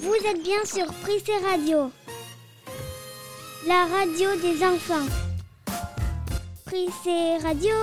Vous 0.00 0.14
êtes 0.28 0.42
bien 0.42 0.62
sur 0.64 0.86
Prissé 1.00 1.32
Radio, 1.48 1.90
la 3.66 3.86
radio 3.86 4.28
des 4.42 4.62
enfants. 4.62 5.06
Prissé 6.66 7.38
Radio. 7.42 7.74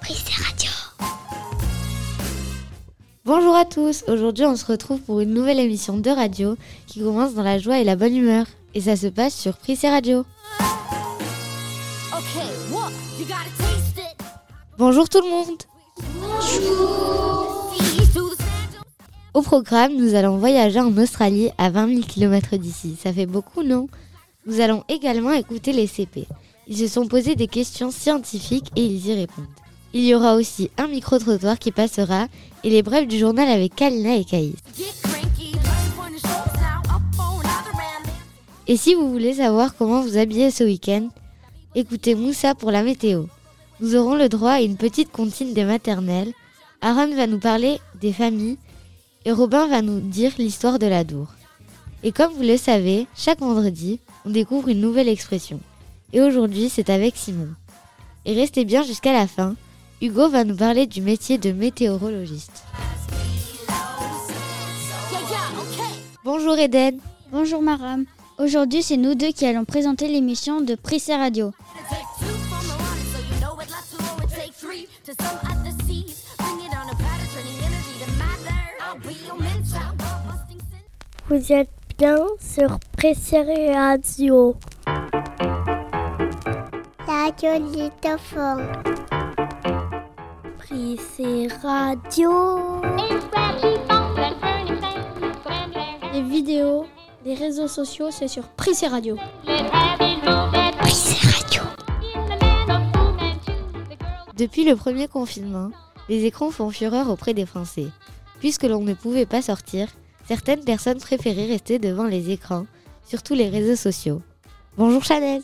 Prissé 0.00 0.32
Radio. 0.42 0.70
Bonjour 3.26 3.54
à 3.54 3.66
tous, 3.66 4.04
aujourd'hui 4.08 4.46
on 4.46 4.56
se 4.56 4.64
retrouve 4.64 5.00
pour 5.00 5.20
une 5.20 5.34
nouvelle 5.34 5.60
émission 5.60 5.98
de 5.98 6.10
radio 6.10 6.56
qui 6.86 7.00
commence 7.00 7.34
dans 7.34 7.42
la 7.42 7.58
joie 7.58 7.80
et 7.80 7.84
la 7.84 7.96
bonne 7.96 8.16
humeur. 8.16 8.46
Et 8.72 8.80
ça 8.80 8.96
se 8.96 9.08
passe 9.08 9.34
sur 9.34 9.58
Prissé 9.58 9.90
Radio. 9.90 10.24
Bonjour 14.78 15.08
tout 15.08 15.20
le 15.20 15.28
monde 15.28 15.58
Au 19.34 19.42
programme, 19.42 19.94
nous 19.94 20.14
allons 20.14 20.38
voyager 20.38 20.80
en 20.80 20.96
Australie 20.96 21.50
à 21.58 21.68
20 21.68 21.88
000 21.88 22.00
km 22.00 22.56
d'ici. 22.56 22.96
Ça 23.02 23.12
fait 23.12 23.26
beaucoup, 23.26 23.62
non? 23.62 23.86
Nous 24.46 24.60
allons 24.60 24.84
également 24.88 25.32
écouter 25.32 25.72
les 25.72 25.86
CP. 25.86 26.26
Ils 26.66 26.78
se 26.78 26.88
sont 26.88 27.06
posés 27.06 27.34
des 27.34 27.46
questions 27.46 27.90
scientifiques 27.90 28.70
et 28.74 28.84
ils 28.84 29.06
y 29.06 29.14
répondent. 29.14 29.44
Il 29.92 30.04
y 30.04 30.14
aura 30.14 30.34
aussi 30.34 30.70
un 30.78 30.86
micro-trottoir 30.86 31.58
qui 31.58 31.72
passera 31.72 32.26
et 32.64 32.70
les 32.70 32.82
brèves 32.82 33.06
du 33.06 33.18
journal 33.18 33.48
avec 33.48 33.74
Kalina 33.74 34.16
et 34.16 34.24
Caïs. 34.24 34.56
Et 38.66 38.76
si 38.76 38.94
vous 38.94 39.10
voulez 39.10 39.34
savoir 39.34 39.74
comment 39.76 40.00
vous 40.00 40.16
habiller 40.16 40.50
ce 40.50 40.64
week-end, 40.64 41.08
écoutez 41.74 42.14
Moussa 42.14 42.54
pour 42.54 42.70
la 42.70 42.82
météo. 42.82 43.24
Nous 43.80 43.94
aurons 43.94 44.14
le 44.14 44.28
droit 44.28 44.52
à 44.52 44.60
une 44.62 44.76
petite 44.76 45.12
comptine 45.12 45.52
des 45.52 45.64
maternelles. 45.64 46.32
Aaron 46.80 47.14
va 47.14 47.26
nous 47.26 47.38
parler 47.38 47.78
des 48.00 48.12
familles 48.12 48.58
et 49.28 49.32
Robin 49.32 49.66
va 49.66 49.82
nous 49.82 50.00
dire 50.00 50.32
l'histoire 50.38 50.78
de 50.78 50.86
la 50.86 51.04
Dour. 51.04 51.26
Et 52.02 52.12
comme 52.12 52.32
vous 52.32 52.42
le 52.42 52.56
savez, 52.56 53.06
chaque 53.14 53.40
vendredi, 53.40 54.00
on 54.24 54.30
découvre 54.30 54.68
une 54.68 54.80
nouvelle 54.80 55.06
expression. 55.06 55.60
Et 56.14 56.22
aujourd'hui, 56.22 56.70
c'est 56.70 56.88
avec 56.88 57.14
Simon. 57.14 57.48
Et 58.24 58.32
restez 58.32 58.64
bien 58.64 58.82
jusqu'à 58.82 59.12
la 59.12 59.26
fin, 59.26 59.54
Hugo 60.00 60.30
va 60.30 60.44
nous 60.44 60.56
parler 60.56 60.86
du 60.86 61.02
métier 61.02 61.36
de 61.36 61.52
météorologiste. 61.52 62.64
Bonjour 66.24 66.56
Eden. 66.56 66.98
Bonjour 67.30 67.60
Maram. 67.60 68.06
Aujourd'hui, 68.38 68.82
c'est 68.82 68.96
nous 68.96 69.14
deux 69.14 69.32
qui 69.32 69.44
allons 69.44 69.66
présenter 69.66 70.08
l'émission 70.08 70.62
de 70.62 70.74
Prissé 70.74 71.14
Radio. 71.14 71.52
Vous 81.30 81.52
êtes 81.52 81.68
bien 81.98 82.16
sur 82.40 82.78
Prissé 82.96 83.42
Radio. 83.74 84.56
La 87.06 87.58
Litophone. 87.58 88.66
Prissé 90.56 91.48
Radio. 91.62 92.80
Les 96.14 96.22
vidéos, 96.22 96.86
les 97.26 97.34
réseaux 97.34 97.68
sociaux, 97.68 98.10
c'est 98.10 98.28
sur 98.28 98.48
Prissé 98.48 98.86
Radio. 98.86 99.16
Prissé 100.78 101.26
Radio. 101.26 101.62
Depuis 104.34 104.64
le 104.64 104.76
premier 104.76 105.08
confinement, 105.08 105.72
les 106.08 106.24
écrans 106.24 106.50
font 106.50 106.70
fureur 106.70 107.10
auprès 107.10 107.34
des 107.34 107.44
Français. 107.44 107.88
Puisque 108.38 108.62
l'on 108.62 108.80
ne 108.80 108.94
pouvait 108.94 109.26
pas 109.26 109.42
sortir, 109.42 109.88
certaines 110.28 110.64
personnes 110.64 110.98
préféraient 110.98 111.46
rester 111.46 111.78
devant 111.78 112.04
les 112.04 112.30
écrans, 112.30 112.66
surtout 113.08 113.34
les 113.34 113.48
réseaux 113.48 113.76
sociaux. 113.76 114.20
Bonjour 114.76 115.02
Chanez 115.02 115.40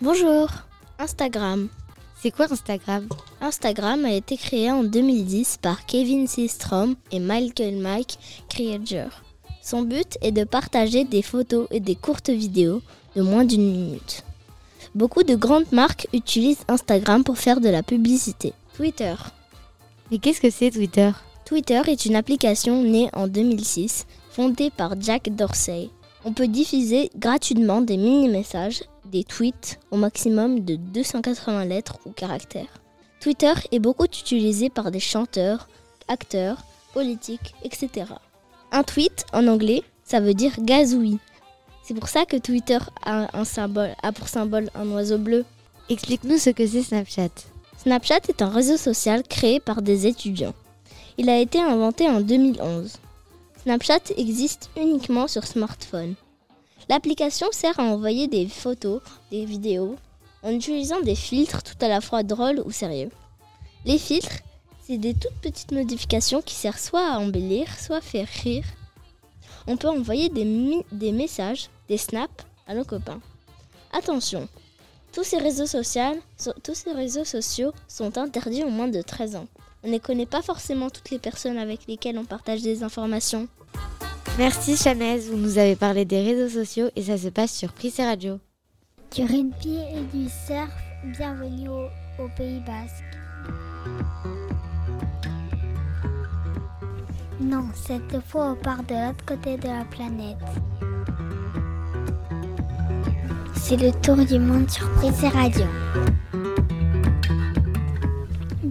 Bonjour. 0.00 0.48
Instagram. 0.98 1.68
C'est 2.20 2.30
quoi 2.30 2.50
Instagram? 2.50 3.06
Instagram 3.42 4.04
a 4.06 4.12
été 4.12 4.38
créé 4.38 4.72
en 4.72 4.82
2010 4.82 5.58
par 5.60 5.84
Kevin 5.84 6.26
Systrom 6.26 6.96
et 7.12 7.20
Michael 7.20 7.76
Mike 7.76 8.18
Creager. 8.48 9.08
Son 9.62 9.82
but 9.82 10.16
est 10.22 10.32
de 10.32 10.44
partager 10.44 11.04
des 11.04 11.22
photos 11.22 11.68
et 11.70 11.80
des 11.80 11.94
courtes 11.94 12.30
vidéos 12.30 12.80
de 13.14 13.22
moins 13.22 13.44
d'une 13.44 13.70
minute. 13.70 14.24
Beaucoup 14.94 15.22
de 15.22 15.34
grandes 15.34 15.70
marques 15.70 16.08
utilisent 16.14 16.64
Instagram 16.68 17.24
pour 17.24 17.36
faire 17.36 17.60
de 17.60 17.68
la 17.68 17.82
publicité. 17.82 18.54
Twitter. 18.74 19.14
Mais 20.10 20.18
qu'est-ce 20.18 20.40
que 20.40 20.50
c'est 20.50 20.70
Twitter? 20.70 21.10
Twitter 21.44 21.82
est 21.88 22.06
une 22.06 22.16
application 22.16 22.82
née 22.82 23.10
en 23.12 23.28
2006, 23.28 24.06
fondée 24.30 24.70
par 24.70 24.94
Jack 24.98 25.28
Dorsey. 25.28 25.90
On 26.24 26.32
peut 26.32 26.48
diffuser 26.48 27.10
gratuitement 27.16 27.82
des 27.82 27.98
mini-messages, 27.98 28.82
des 29.04 29.24
tweets 29.24 29.78
au 29.90 29.98
maximum 29.98 30.60
de 30.60 30.76
280 30.76 31.66
lettres 31.66 31.98
ou 32.06 32.12
caractères. 32.12 32.80
Twitter 33.20 33.52
est 33.72 33.78
beaucoup 33.78 34.06
utilisé 34.06 34.70
par 34.70 34.90
des 34.90 35.00
chanteurs, 35.00 35.68
acteurs, 36.08 36.64
politiques, 36.94 37.54
etc. 37.62 38.06
Un 38.72 38.82
tweet 38.82 39.26
en 39.34 39.46
anglais, 39.46 39.82
ça 40.02 40.20
veut 40.20 40.34
dire 40.34 40.54
gazouille. 40.60 41.18
C'est 41.82 41.94
pour 41.94 42.08
ça 42.08 42.24
que 42.24 42.38
Twitter 42.38 42.78
a, 43.04 43.38
un 43.38 43.44
symbole, 43.44 43.94
a 44.02 44.12
pour 44.12 44.28
symbole 44.28 44.70
un 44.74 44.90
oiseau 44.92 45.18
bleu. 45.18 45.44
Explique-nous 45.90 46.38
ce 46.38 46.50
que 46.50 46.66
c'est 46.66 46.82
Snapchat. 46.82 47.28
Snapchat 47.76 48.20
est 48.28 48.40
un 48.40 48.48
réseau 48.48 48.78
social 48.78 49.22
créé 49.22 49.60
par 49.60 49.82
des 49.82 50.06
étudiants. 50.06 50.54
Il 51.16 51.30
a 51.30 51.38
été 51.38 51.60
inventé 51.60 52.08
en 52.08 52.20
2011. 52.20 52.96
Snapchat 53.62 54.00
existe 54.16 54.68
uniquement 54.76 55.28
sur 55.28 55.46
smartphone. 55.46 56.16
L'application 56.88 57.46
sert 57.52 57.78
à 57.78 57.84
envoyer 57.84 58.26
des 58.26 58.46
photos, 58.48 59.00
des 59.30 59.44
vidéos, 59.44 59.94
en 60.42 60.50
utilisant 60.50 61.00
des 61.00 61.14
filtres 61.14 61.62
tout 61.62 61.76
à 61.80 61.88
la 61.88 62.00
fois 62.00 62.24
drôles 62.24 62.60
ou 62.64 62.72
sérieux. 62.72 63.10
Les 63.84 63.98
filtres, 63.98 64.40
c'est 64.82 64.98
des 64.98 65.14
toutes 65.14 65.40
petites 65.40 65.70
modifications 65.70 66.42
qui 66.42 66.54
servent 66.54 66.80
soit 66.80 67.08
à 67.08 67.18
embellir, 67.18 67.68
soit 67.78 67.98
à 67.98 68.00
faire 68.00 68.28
rire. 68.42 68.64
On 69.68 69.76
peut 69.76 69.88
envoyer 69.88 70.28
des, 70.30 70.84
des 70.90 71.12
messages, 71.12 71.70
des 71.88 71.96
snaps 71.96 72.44
à 72.66 72.74
nos 72.74 72.84
copains. 72.84 73.20
Attention, 73.92 74.48
tous 75.12 75.22
ces, 75.22 75.38
réseaux 75.38 75.66
sociaux, 75.66 76.20
tous 76.64 76.74
ces 76.74 76.90
réseaux 76.90 77.24
sociaux 77.24 77.72
sont 77.86 78.18
interdits 78.18 78.64
aux 78.64 78.70
moins 78.70 78.88
de 78.88 79.00
13 79.00 79.36
ans. 79.36 79.46
On 79.86 79.90
ne 79.90 79.98
connaît 79.98 80.24
pas 80.26 80.40
forcément 80.40 80.88
toutes 80.88 81.10
les 81.10 81.18
personnes 81.18 81.58
avec 81.58 81.86
lesquelles 81.86 82.18
on 82.18 82.24
partage 82.24 82.62
des 82.62 82.82
informations. 82.82 83.48
Merci 84.38 84.76
Chanez, 84.76 85.18
vous 85.18 85.36
nous 85.36 85.58
avez 85.58 85.76
parlé 85.76 86.06
des 86.06 86.22
réseaux 86.22 86.48
sociaux 86.48 86.88
et 86.96 87.02
ça 87.02 87.18
se 87.18 87.28
passe 87.28 87.52
sur 87.52 87.70
Prissé 87.72 88.02
Radio. 88.02 88.40
Du 89.14 89.22
rugby 89.22 89.76
et 89.76 90.16
du 90.16 90.26
surf, 90.46 90.72
bienvenue 91.04 91.68
au, 91.68 91.84
au 92.18 92.28
Pays 92.34 92.60
Basque. 92.60 93.04
Non, 97.40 97.66
cette 97.74 98.20
fois 98.26 98.52
on 98.52 98.54
part 98.56 98.82
de 98.84 98.94
l'autre 98.94 99.24
côté 99.26 99.58
de 99.58 99.68
la 99.68 99.84
planète. 99.84 100.38
C'est 103.54 103.76
le 103.76 103.92
tour 104.00 104.16
du 104.16 104.38
monde 104.38 104.70
sur 104.70 104.90
Prissé 104.94 105.28
Radio. 105.28 105.66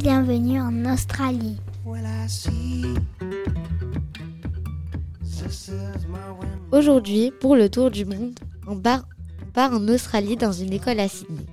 Bienvenue 0.03 0.59
en 0.59 0.83
Australie. 0.91 1.55
Aujourd'hui, 6.73 7.31
pour 7.39 7.55
le 7.55 7.69
tour 7.69 7.89
du 7.89 8.03
monde, 8.03 8.37
on 8.67 8.77
part, 8.77 9.05
on 9.41 9.51
part 9.51 9.71
en 9.71 9.87
Australie 9.87 10.35
dans 10.35 10.51
une 10.51 10.73
école 10.73 10.99
à 10.99 11.07
Sydney. 11.07 11.45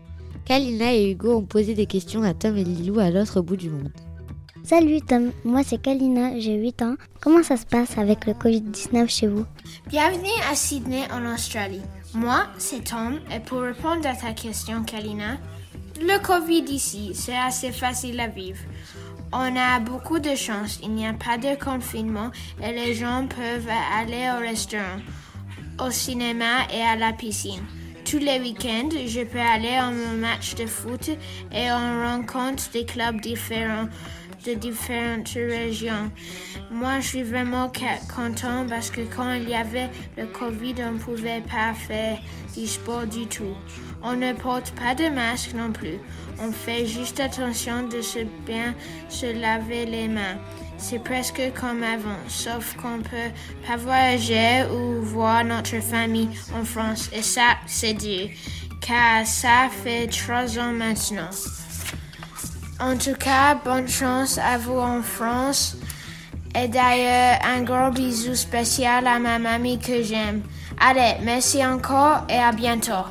Kalina 0.47 0.93
et 0.93 1.13
Hugo 1.13 1.37
ont 1.37 1.45
posé 1.45 1.75
des 1.75 1.87
questions 1.87 2.25
à 2.25 2.35
Tom 2.35 2.57
et 2.57 2.65
Lilou 2.65 2.99
à 2.99 3.11
l'autre 3.11 3.41
bout 3.41 3.55
du 3.55 3.71
monde. 3.71 3.93
Salut 4.65 5.01
Tom, 5.01 5.31
moi 5.45 5.63
c'est 5.65 5.81
Kalina, 5.81 6.41
j'ai 6.41 6.57
8 6.57 6.83
ans. 6.83 6.97
Comment 7.21 7.45
ça 7.45 7.57
se 7.57 7.67
passe 7.67 7.99
avec 7.99 8.27
le 8.27 8.33
Covid-19 8.33 9.09
chez 9.09 9.29
vous? 9.29 9.47
Bienvenue 9.87 10.27
à 10.51 10.57
Sydney 10.57 11.05
en 11.13 11.33
Australie. 11.33 11.83
Moi, 12.15 12.47
c'est 12.59 12.83
Tom 12.83 13.21
et 13.33 13.39
pour 13.39 13.61
répondre 13.61 14.05
à 14.09 14.17
ta 14.17 14.33
question 14.33 14.83
Kalina, 14.83 15.39
le 16.01 16.19
Covid 16.19 16.65
ici, 16.65 17.13
c'est 17.15 17.37
assez 17.37 17.73
facile 17.73 18.21
à 18.21 18.29
vivre. 18.29 18.61
On 19.33 19.57
a 19.57 19.79
beaucoup 19.81 20.19
de 20.19 20.35
chance, 20.35 20.81
il 20.83 20.91
n'y 20.91 21.07
a 21.07 21.13
pas 21.13 21.39
de 21.39 21.55
confinement 21.63 22.31
et 22.63 22.73
les 22.73 22.95
gens 22.95 23.27
peuvent 23.29 23.69
aller 23.97 24.29
au 24.37 24.41
restaurant, 24.41 25.01
au 25.79 25.91
cinéma 25.91 26.67
et 26.73 26.83
à 26.83 26.97
la 26.97 27.13
piscine. 27.13 27.63
Tous 28.05 28.19
les 28.19 28.41
week-ends, 28.41 28.89
je 29.07 29.21
peux 29.23 29.39
aller 29.39 29.75
à 29.75 29.91
mon 29.91 30.17
match 30.17 30.55
de 30.55 30.67
foot 30.67 31.11
et 31.53 31.71
on 31.71 32.05
rencontre 32.05 32.71
des 32.73 32.85
clubs 32.85 33.21
différents 33.21 33.89
de 34.47 34.55
différentes 34.55 35.29
régions. 35.29 36.11
Moi, 36.71 37.01
je 37.01 37.07
suis 37.09 37.23
vraiment 37.23 37.71
content 38.15 38.67
parce 38.69 38.91
que 38.91 39.03
quand 39.15 39.33
il 39.35 39.49
y 39.49 39.55
avait 39.55 39.91
le 40.17 40.27
Covid, 40.27 40.75
on 40.89 40.93
ne 40.93 40.99
pouvait 40.99 41.43
pas 41.43 41.75
faire 41.75 42.19
du 42.57 42.67
sport 42.67 43.07
du 43.07 43.27
tout. 43.27 43.55
On 44.03 44.15
ne 44.15 44.33
porte 44.33 44.73
pas 44.73 44.95
de 44.95 45.09
masque 45.09 45.53
non 45.55 45.73
plus. 45.73 45.99
On 46.43 46.53
fait 46.53 46.87
juste 46.87 47.21
attention 47.21 47.87
de 47.87 48.01
se 48.01 48.21
bien 48.47 48.75
se 49.09 49.27
laver 49.27 49.85
les 49.85 50.09
mains. 50.09 50.39
c'est 50.79 50.99
presque 50.99 51.43
comme 51.61 51.83
avant, 51.83 52.17
sauf 52.27 52.75
qu'on 52.77 53.03
peut 53.03 53.31
pas 53.67 53.77
voyager 53.77 54.65
ou 54.73 55.03
voir 55.03 55.45
notre 55.45 55.79
famille 55.81 56.31
en 56.59 56.65
France. 56.65 57.11
Et 57.13 57.21
ça, 57.21 57.57
c'est 57.67 57.93
dur, 57.93 58.31
car 58.81 59.27
ça 59.27 59.69
fait 59.83 60.07
trois 60.07 60.59
ans 60.59 60.73
maintenant. 60.73 61.29
En 62.81 62.97
tout 62.97 63.15
cas, 63.19 63.57
bonne 63.63 63.89
chance 63.89 64.39
à 64.39 64.57
vous 64.57 64.79
en 64.79 65.03
France. 65.03 65.77
Et 66.59 66.67
d'ailleurs, 66.67 67.39
un 67.45 67.63
gros 67.63 67.91
bisou 67.91 68.35
spécial 68.35 69.07
à 69.07 69.19
ma 69.19 69.39
mamie 69.39 69.79
que 69.79 70.03
j'aime. 70.03 70.43
Allez, 70.81 71.17
merci 71.23 71.65
encore 71.65 72.25
et 72.31 72.39
à 72.39 72.53
bientôt. 72.53 73.05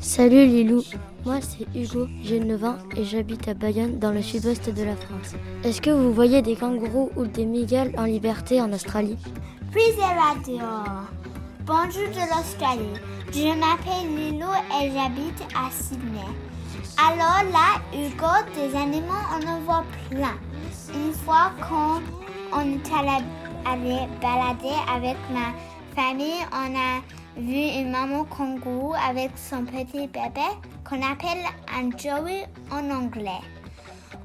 Salut 0.00 0.46
Lilou, 0.46 0.82
moi 1.26 1.40
c'est 1.42 1.66
Hugo, 1.78 2.06
j'ai 2.22 2.40
9 2.40 2.64
ans 2.64 2.76
et 2.96 3.04
j'habite 3.04 3.46
à 3.48 3.54
Bayonne 3.54 3.98
dans 3.98 4.12
le 4.12 4.22
sud-ouest 4.22 4.70
de 4.70 4.82
la 4.82 4.96
France. 4.96 5.34
Est-ce 5.62 5.82
que 5.82 5.90
vous 5.90 6.14
voyez 6.14 6.40
des 6.40 6.56
kangourous 6.56 7.10
ou 7.16 7.26
des 7.26 7.44
migales 7.44 7.92
en 7.98 8.04
liberté 8.04 8.62
en 8.62 8.72
Australie? 8.72 9.18
Prise 9.70 9.98
Radio. 9.98 10.64
Bonjour 11.66 12.08
de 12.08 12.34
l'Australie. 12.34 12.98
Je 13.30 13.48
m'appelle 13.58 14.16
Lilo 14.16 14.48
et 14.80 14.90
j'habite 14.90 15.42
à 15.54 15.70
Sydney. 15.70 16.24
Alors 16.98 17.44
là, 17.52 17.80
Hugo, 17.92 18.26
des 18.54 18.74
animaux, 18.74 19.12
on 19.38 19.46
en 19.46 19.60
voit 19.60 19.84
plein. 20.08 20.38
Une 20.94 21.12
fois 21.12 21.52
qu'on 21.60 22.00
on 22.56 22.72
est 22.72 22.90
allé 22.98 24.06
balader 24.22 24.76
avec 24.90 25.16
ma 25.30 25.52
famille, 25.94 26.40
on 26.52 26.74
a 26.74 27.19
vu 27.36 27.80
une 27.80 27.90
maman 27.90 28.24
kangourou 28.24 28.94
avec 28.94 29.30
son 29.36 29.64
petit 29.64 30.06
bébé 30.08 30.48
qu'on 30.88 31.02
appelle 31.02 31.44
un 31.72 31.90
Joey 31.96 32.46
en 32.70 32.90
anglais. 32.90 33.42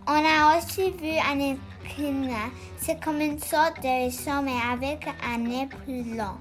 On 0.07 0.13
a 0.13 0.57
aussi 0.57 0.91
vu 0.91 1.17
un 1.17 1.39
équina. 1.39 2.49
C'est 2.77 3.03
comme 3.03 3.21
une 3.21 3.39
sorte 3.39 3.81
de 3.81 3.87
hérisson 3.87 4.43
mais 4.43 4.51
avec 4.71 5.07
un 5.23 5.37
nez 5.37 5.67
plus 5.67 6.15
long. 6.15 6.37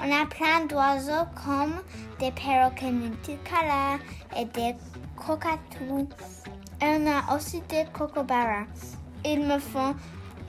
On 0.00 0.12
a 0.12 0.26
plein 0.26 0.66
d'oiseaux 0.66 1.26
comme 1.44 1.80
des 2.20 2.30
perroquets 2.32 2.92
multicolores 2.92 3.98
et 4.36 4.44
des 4.44 4.74
cockatoos. 5.16 6.08
Et 6.80 6.84
on 6.84 7.06
a 7.06 7.36
aussi 7.36 7.60
des 7.68 7.84
cocobaras. 7.92 8.66
Ils 9.24 9.40
me 9.40 9.58
font 9.58 9.94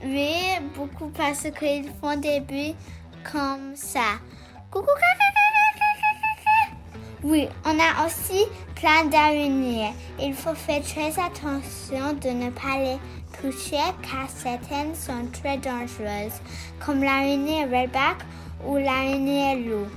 rire 0.01 0.61
beaucoup 0.75 1.09
parce 1.09 1.47
qu'ils 1.57 1.91
font 1.99 2.17
des 2.17 2.39
bruits 2.41 2.75
comme 3.23 3.75
ça. 3.75 4.19
Coucou, 4.69 4.91
oui, 7.21 7.49
on 7.65 7.77
a 7.77 8.05
aussi 8.05 8.45
plein 8.75 9.05
d'araignées. 9.05 9.91
Il 10.21 10.33
faut 10.33 10.55
faire 10.55 10.81
très 10.81 11.09
attention 11.19 12.13
de 12.13 12.29
ne 12.29 12.49
pas 12.49 12.77
les 12.77 12.97
toucher 13.41 13.77
car 14.01 14.29
certaines 14.29 14.95
sont 14.95 15.27
très 15.33 15.57
dangereuses, 15.57 16.39
comme 16.85 17.03
l'araignée 17.03 17.65
redback 17.65 18.19
ou 18.65 18.77
l'araignée 18.77 19.65
loup. 19.65 19.87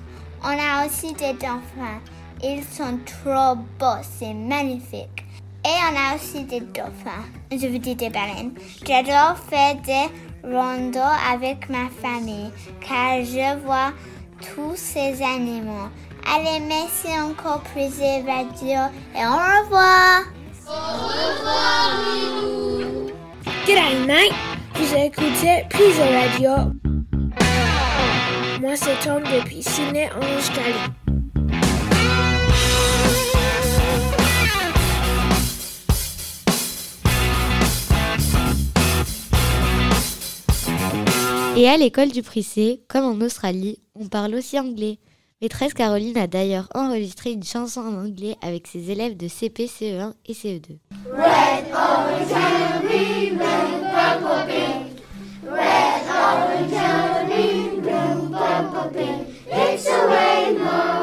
On 0.42 0.48
a 0.48 0.84
aussi 0.84 1.12
des 1.12 1.32
dauphins. 1.34 2.00
Ils 2.42 2.64
sont 2.64 2.98
trop 3.06 3.54
beaux, 3.78 4.02
c'est 4.18 4.34
magnifique. 4.34 5.24
Et 5.64 5.68
on 5.68 5.96
a 5.96 6.16
aussi 6.16 6.42
des 6.42 6.58
dauphins. 6.58 7.24
Je 7.52 7.68
vous 7.68 7.78
dis 7.78 7.94
des 7.94 8.10
baleines. 8.10 8.52
J'adore 8.84 9.38
faire 9.48 9.76
des 9.76 10.08
rondeaux 10.42 10.98
avec 11.32 11.68
ma 11.70 11.88
famille 11.88 12.50
car 12.80 13.22
je 13.22 13.60
vois 13.64 13.92
tous 14.40 14.74
ces 14.74 15.22
animaux. 15.22 15.88
Allez, 16.26 16.60
merci 16.60 17.08
encore 17.08 17.62
Prise 17.62 18.00
Radio 18.26 18.80
et 19.14 19.24
au 19.24 19.32
revoir. 19.32 20.22
Au 20.66 20.72
revoir. 21.08 21.92
Good 23.66 24.06
night. 24.06 24.32
Vous 24.74 24.94
écoutez 24.94 25.64
Prise 25.70 25.98
Radio. 25.98 26.72
Moi, 28.60 28.76
c'est 28.76 28.98
Tom 29.04 29.22
depuis 29.22 29.62
Sydney 29.62 30.08
en 30.12 30.38
Australie. 30.38 30.92
Et 41.54 41.68
à 41.68 41.76
l'école 41.76 42.10
du 42.10 42.22
Prissé, 42.22 42.80
comme 42.88 43.04
en 43.04 43.24
Australie, 43.24 43.78
on 43.94 44.08
parle 44.08 44.34
aussi 44.34 44.58
anglais. 44.58 44.98
Maîtresse 45.42 45.74
Caroline 45.74 46.16
a 46.18 46.28
d'ailleurs 46.28 46.68
enregistré 46.72 47.32
une 47.32 47.42
chanson 47.42 47.80
en 47.80 48.04
anglais 48.04 48.36
avec 48.42 48.68
ses 48.68 48.92
élèves 48.92 49.16
de 49.16 49.26
CP, 49.26 49.66
CE1 49.66 50.12
et 50.24 50.34
CE2. 50.34 50.78
Red, 51.10 51.64
orange, 51.72 52.28
pink. 52.88 53.40
Red, 55.44 56.02
orange, 56.14 56.62
pink. 58.92 59.26
It's 59.50 59.86
a 59.88 60.06
rainbow, 60.06 61.01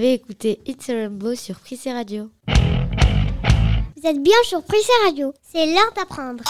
avez 0.00 0.14
écouté 0.14 0.60
It's 0.66 0.88
a 0.88 0.94
Rainbow 0.94 1.34
sur 1.34 1.56
Prissé 1.56 1.92
Radio. 1.92 2.30
Vous 2.48 4.06
êtes 4.08 4.22
bien 4.22 4.36
sur 4.44 4.62
Prise 4.62 4.88
Radio. 5.04 5.34
C'est 5.42 5.66
l'heure 5.66 5.92
d'apprendre. 5.94 6.42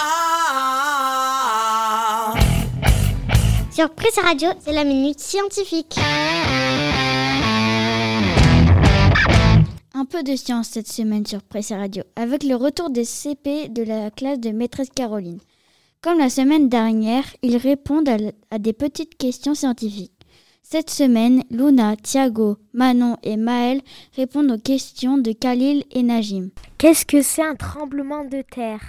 Sur 3.72 3.90
Prise 3.90 4.20
Radio, 4.22 4.50
c'est 4.60 4.72
la 4.72 4.84
minute 4.84 5.18
scientifique. 5.18 5.96
Un 9.94 10.04
peu 10.04 10.22
de 10.22 10.36
science 10.36 10.68
cette 10.68 10.86
semaine 10.86 11.26
sur 11.26 11.42
Presse 11.42 11.72
Radio, 11.72 12.04
avec 12.14 12.44
le 12.44 12.54
retour 12.54 12.88
des 12.88 13.04
CP 13.04 13.68
de 13.68 13.82
la 13.82 14.12
classe 14.12 14.38
de 14.38 14.50
maîtresse 14.50 14.90
Caroline. 14.94 15.40
Comme 16.02 16.18
la 16.18 16.30
semaine 16.30 16.68
dernière, 16.68 17.24
ils 17.42 17.56
répondent 17.56 18.08
à, 18.08 18.16
à 18.52 18.60
des 18.60 18.72
petites 18.72 19.18
questions 19.18 19.56
scientifiques. 19.56 20.12
Cette 20.72 20.90
semaine, 20.90 21.42
Luna, 21.50 21.96
Thiago, 21.96 22.56
Manon 22.74 23.16
et 23.24 23.36
Maël 23.36 23.80
répondent 24.14 24.52
aux 24.52 24.58
questions 24.58 25.18
de 25.18 25.32
Khalil 25.32 25.82
et 25.90 26.04
Najim. 26.04 26.50
Qu'est-ce 26.78 27.04
que 27.04 27.22
c'est 27.22 27.42
un 27.42 27.56
tremblement 27.56 28.24
de 28.24 28.42
terre? 28.42 28.80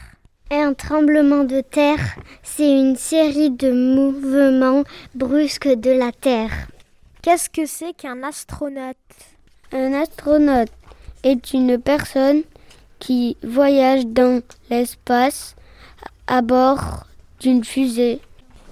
Un 0.52 0.76
tremblement 0.76 1.44
de 1.44 1.62
terre, 1.62 2.18
c'est 2.44 2.72
une 2.72 2.96
série 2.96 3.50
de 3.50 3.72
mouvements 3.72 4.84
brusques 5.16 5.70
de 5.70 5.90
la 5.90 6.12
Terre. 6.12 6.52
Qu'est-ce 7.24 7.50
que 7.50 7.66
c'est 7.66 7.94
qu'un 7.94 8.22
astronaute? 8.22 8.96
Un 9.72 9.94
astronaute 9.94 10.70
est 11.24 11.52
une 11.52 11.80
personne 11.80 12.44
qui 13.00 13.38
voyage 13.42 14.06
dans 14.06 14.44
l'espace 14.70 15.56
à 16.28 16.44
bord 16.44 17.08
d'une 17.40 17.64
fusée. 17.64 18.20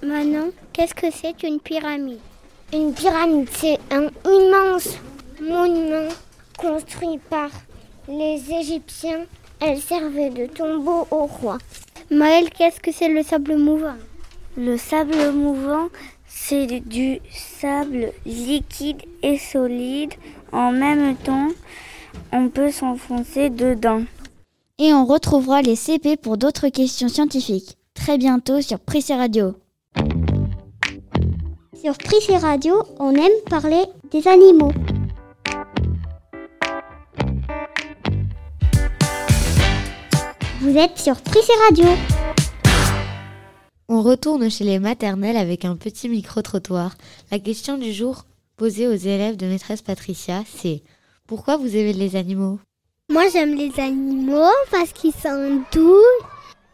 Manon, 0.00 0.52
qu'est-ce 0.72 0.94
que 0.94 1.10
c'est 1.10 1.36
qu'une 1.36 1.58
pyramide? 1.58 2.20
Une 2.72 2.94
pyramide, 2.94 3.48
c'est 3.52 3.78
un 3.90 4.08
immense 4.24 4.96
monument 5.42 6.08
construit 6.56 7.18
par 7.28 7.50
les 8.08 8.40
Égyptiens. 8.52 9.24
Elle 9.60 9.80
servait 9.80 10.30
de 10.30 10.46
tombeau 10.46 11.06
au 11.10 11.26
roi. 11.26 11.58
Maël, 12.10 12.48
qu'est-ce 12.50 12.78
que 12.78 12.92
c'est 12.92 13.08
le 13.08 13.24
sable 13.24 13.56
mouvant? 13.56 13.96
Le 14.56 14.76
sable 14.76 15.32
mouvant, 15.32 15.88
C'est 16.28 16.80
du 16.80 17.18
sable 17.32 18.12
liquide 18.24 19.02
et 19.22 19.36
solide. 19.36 20.14
En 20.52 20.70
même 20.70 21.16
temps, 21.16 21.48
on 22.32 22.48
peut 22.48 22.70
s'enfoncer 22.70 23.50
dedans. 23.50 24.02
Et 24.78 24.94
on 24.94 25.04
retrouvera 25.06 25.60
les 25.60 25.76
CP 25.76 26.16
pour 26.16 26.38
d'autres 26.38 26.68
questions 26.68 27.08
scientifiques. 27.08 27.76
Très 27.94 28.16
bientôt 28.16 28.60
sur 28.60 28.78
Prissé 28.78 29.14
Radio. 29.14 29.54
Sur 31.80 31.96
Prissé 31.96 32.36
Radio, 32.36 32.82
on 32.98 33.14
aime 33.14 33.32
parler 33.48 33.82
des 34.10 34.28
animaux. 34.28 34.70
Vous 40.60 40.76
êtes 40.76 40.98
sur 40.98 41.22
Prissé 41.22 41.52
Radio. 41.68 41.86
On 43.88 44.02
retourne 44.02 44.50
chez 44.50 44.64
les 44.64 44.78
maternelles 44.78 45.38
avec 45.38 45.64
un 45.64 45.76
petit 45.76 46.10
micro-trottoir. 46.10 46.96
La 47.30 47.38
question 47.38 47.78
du 47.78 47.94
jour 47.94 48.26
posée 48.58 48.86
aux 48.86 48.92
élèves 48.92 49.38
de 49.38 49.46
maîtresse 49.46 49.80
Patricia, 49.80 50.42
c'est 50.54 50.82
pourquoi 51.26 51.56
vous 51.56 51.76
aimez 51.76 51.94
les 51.94 52.14
animaux? 52.14 52.58
Moi 53.10 53.24
j'aime 53.32 53.54
les 53.54 53.72
animaux 53.80 54.52
parce 54.70 54.92
qu'ils 54.92 55.14
sont 55.14 55.62
doux, 55.72 55.96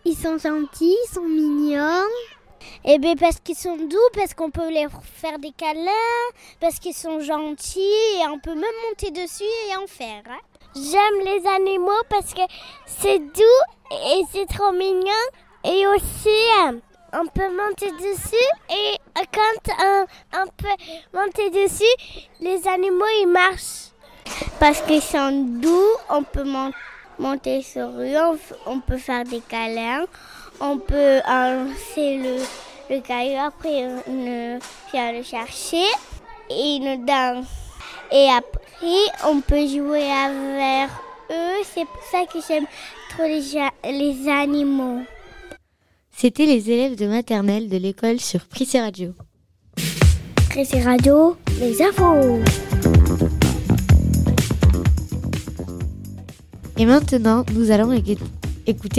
ils 0.04 0.16
sont 0.16 0.36
gentils, 0.36 0.96
ils 1.04 1.14
sont 1.14 1.28
mignons. 1.28 2.02
Eh 2.84 2.98
bien 2.98 3.16
parce 3.16 3.40
qu'ils 3.40 3.56
sont 3.56 3.76
doux, 3.76 4.08
parce 4.14 4.34
qu'on 4.34 4.50
peut 4.50 4.72
leur 4.72 4.90
faire 5.02 5.38
des 5.38 5.52
câlins, 5.52 5.90
parce 6.60 6.78
qu'ils 6.78 6.94
sont 6.94 7.20
gentils 7.20 7.80
et 7.80 8.26
on 8.28 8.38
peut 8.38 8.54
même 8.54 8.64
monter 8.88 9.10
dessus 9.10 9.44
et 9.70 9.76
en 9.76 9.86
faire. 9.86 10.22
Hein. 10.28 10.38
J'aime 10.74 11.24
les 11.24 11.46
animaux 11.46 12.02
parce 12.10 12.34
que 12.34 12.42
c'est 12.86 13.18
doux 13.18 13.62
et 13.90 14.22
c'est 14.32 14.46
trop 14.46 14.72
mignon. 14.72 15.24
Et 15.64 15.86
aussi, 15.86 16.28
euh, 16.64 16.78
on 17.12 17.26
peut 17.26 17.48
monter 17.48 17.90
dessus 17.92 18.36
et 18.70 18.96
euh, 19.18 19.22
quand 19.32 19.72
on, 20.34 20.46
peut 20.56 20.84
monter 21.14 21.50
dessus, 21.50 21.84
les 22.40 22.68
animaux 22.68 23.06
ils 23.22 23.26
marchent. 23.28 23.90
Parce 24.60 24.82
qu'ils 24.82 25.02
sont 25.02 25.30
doux, 25.60 25.88
on 26.10 26.22
peut 26.22 26.44
monter 27.18 27.62
sur 27.62 27.88
eux, 27.88 28.38
on, 28.66 28.80
peut 28.80 28.98
faire 28.98 29.24
des 29.24 29.40
câlins, 29.40 30.04
on 30.60 30.78
peut 30.78 31.20
lancer 31.26 32.18
le, 32.18 32.94
le 32.94 33.00
caillou, 33.00 33.38
après 33.38 33.84
on 34.06 34.58
vient 34.92 35.12
le 35.12 35.22
chercher 35.22 35.84
et 36.50 36.78
nous 36.78 37.04
danse. 37.04 37.46
Et 38.12 38.28
après, 38.30 39.26
on 39.26 39.40
peut 39.40 39.66
jouer 39.66 40.08
avec 40.10 40.90
eux. 41.30 41.64
C'est 41.74 41.84
pour 41.84 42.02
ça 42.10 42.24
que 42.32 42.38
j'aime 42.46 42.66
trop 43.10 43.24
les, 43.24 43.42
les 43.92 44.28
animaux. 44.28 45.00
C'était 46.16 46.46
les 46.46 46.70
élèves 46.70 46.96
de 46.96 47.06
maternelle 47.06 47.68
de 47.68 47.76
l'école 47.76 48.20
sur 48.20 48.46
Prissé 48.46 48.80
Radio. 48.80 49.12
Prissé 50.50 50.80
Radio, 50.82 51.36
les 51.60 51.82
infos. 51.82 52.40
Et 56.78 56.86
maintenant, 56.86 57.44
nous 57.54 57.70
allons 57.70 57.92
écouter 57.92 58.18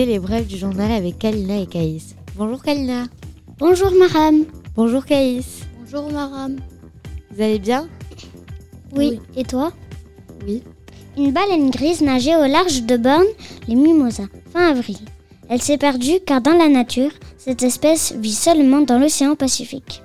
les 0.05 0.19
brèves 0.19 0.47
du 0.47 0.57
journal 0.57 0.91
avec 0.91 1.19
Kalina 1.19 1.57
et 1.57 1.67
Caïs. 1.67 2.15
Bonjour 2.35 2.61
Kalina. 2.63 3.05
Bonjour 3.59 3.91
Maram. 3.91 4.45
Bonjour 4.75 5.05
Caïs. 5.05 5.65
Bonjour 5.79 6.11
Maram. 6.11 6.55
Vous 7.31 7.41
allez 7.41 7.59
bien? 7.59 7.87
Oui. 8.95 9.19
Et 9.35 9.43
toi? 9.43 9.73
Oui. 10.45 10.63
Une 11.17 11.31
baleine 11.31 11.69
grise 11.69 12.01
nageait 12.01 12.35
au 12.35 12.45
large 12.45 12.83
de 12.83 12.95
Borne, 12.95 13.25
les 13.67 13.75
Mimosas, 13.75 14.27
fin 14.53 14.69
avril. 14.71 14.99
Elle 15.49 15.61
s'est 15.61 15.77
perdue 15.77 16.19
car 16.25 16.41
dans 16.41 16.57
la 16.57 16.69
nature, 16.69 17.11
cette 17.37 17.63
espèce 17.63 18.13
vit 18.13 18.33
seulement 18.33 18.81
dans 18.81 18.99
l'océan 18.99 19.35
Pacifique. 19.35 20.01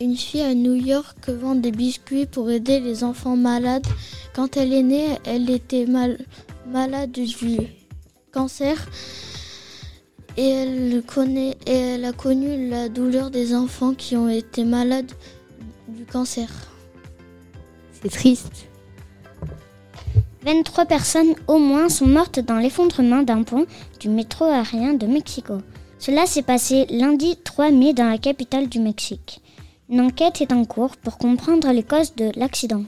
Une 0.00 0.16
fille 0.16 0.42
à 0.42 0.54
New 0.54 0.74
York 0.74 1.28
vend 1.28 1.54
des 1.54 1.72
biscuits 1.72 2.26
pour 2.26 2.50
aider 2.50 2.80
les 2.80 3.02
enfants 3.02 3.36
malades. 3.36 3.86
Quand 4.34 4.56
elle 4.56 4.72
est 4.72 4.82
née, 4.82 5.08
elle 5.24 5.50
était 5.50 5.86
malade 6.66 7.12
du 7.12 7.26
cancer 8.32 8.88
et 10.36 10.48
elle, 10.48 11.02
connaît, 11.06 11.56
et 11.66 11.74
elle 11.74 12.04
a 12.04 12.12
connu 12.12 12.68
la 12.68 12.88
douleur 12.88 13.30
des 13.30 13.54
enfants 13.54 13.94
qui 13.94 14.16
ont 14.16 14.28
été 14.28 14.64
malades 14.64 15.12
du 15.88 16.04
cancer. 16.04 16.48
C'est 18.00 18.10
triste. 18.10 18.66
23 20.42 20.86
personnes 20.86 21.34
au 21.48 21.58
moins 21.58 21.90
sont 21.90 22.06
mortes 22.06 22.40
dans 22.40 22.56
l'effondrement 22.56 23.22
d'un 23.22 23.42
pont 23.42 23.66
du 23.98 24.08
métro 24.08 24.46
aérien 24.46 24.94
de 24.94 25.06
Mexico. 25.06 25.58
Cela 25.98 26.24
s'est 26.24 26.42
passé 26.42 26.86
lundi 26.88 27.36
3 27.44 27.70
mai 27.70 27.92
dans 27.92 28.08
la 28.08 28.16
capitale 28.16 28.68
du 28.68 28.78
Mexique. 28.78 29.42
Une 29.90 30.00
enquête 30.00 30.40
est 30.40 30.52
en 30.52 30.64
cours 30.64 30.96
pour 30.96 31.18
comprendre 31.18 31.70
les 31.72 31.82
causes 31.82 32.14
de 32.14 32.30
l'accident. 32.36 32.84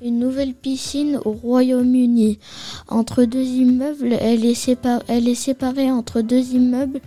Une 0.00 0.20
nouvelle 0.20 0.54
piscine 0.54 1.18
au 1.24 1.32
Royaume-Uni. 1.32 2.38
Entre 2.86 3.24
deux 3.24 3.42
immeubles, 3.42 4.12
elle 4.20 4.44
est, 4.44 4.78
elle 5.08 5.28
est 5.28 5.34
séparée 5.34 5.90
entre 5.90 6.20
deux 6.20 6.54
immeubles. 6.54 7.00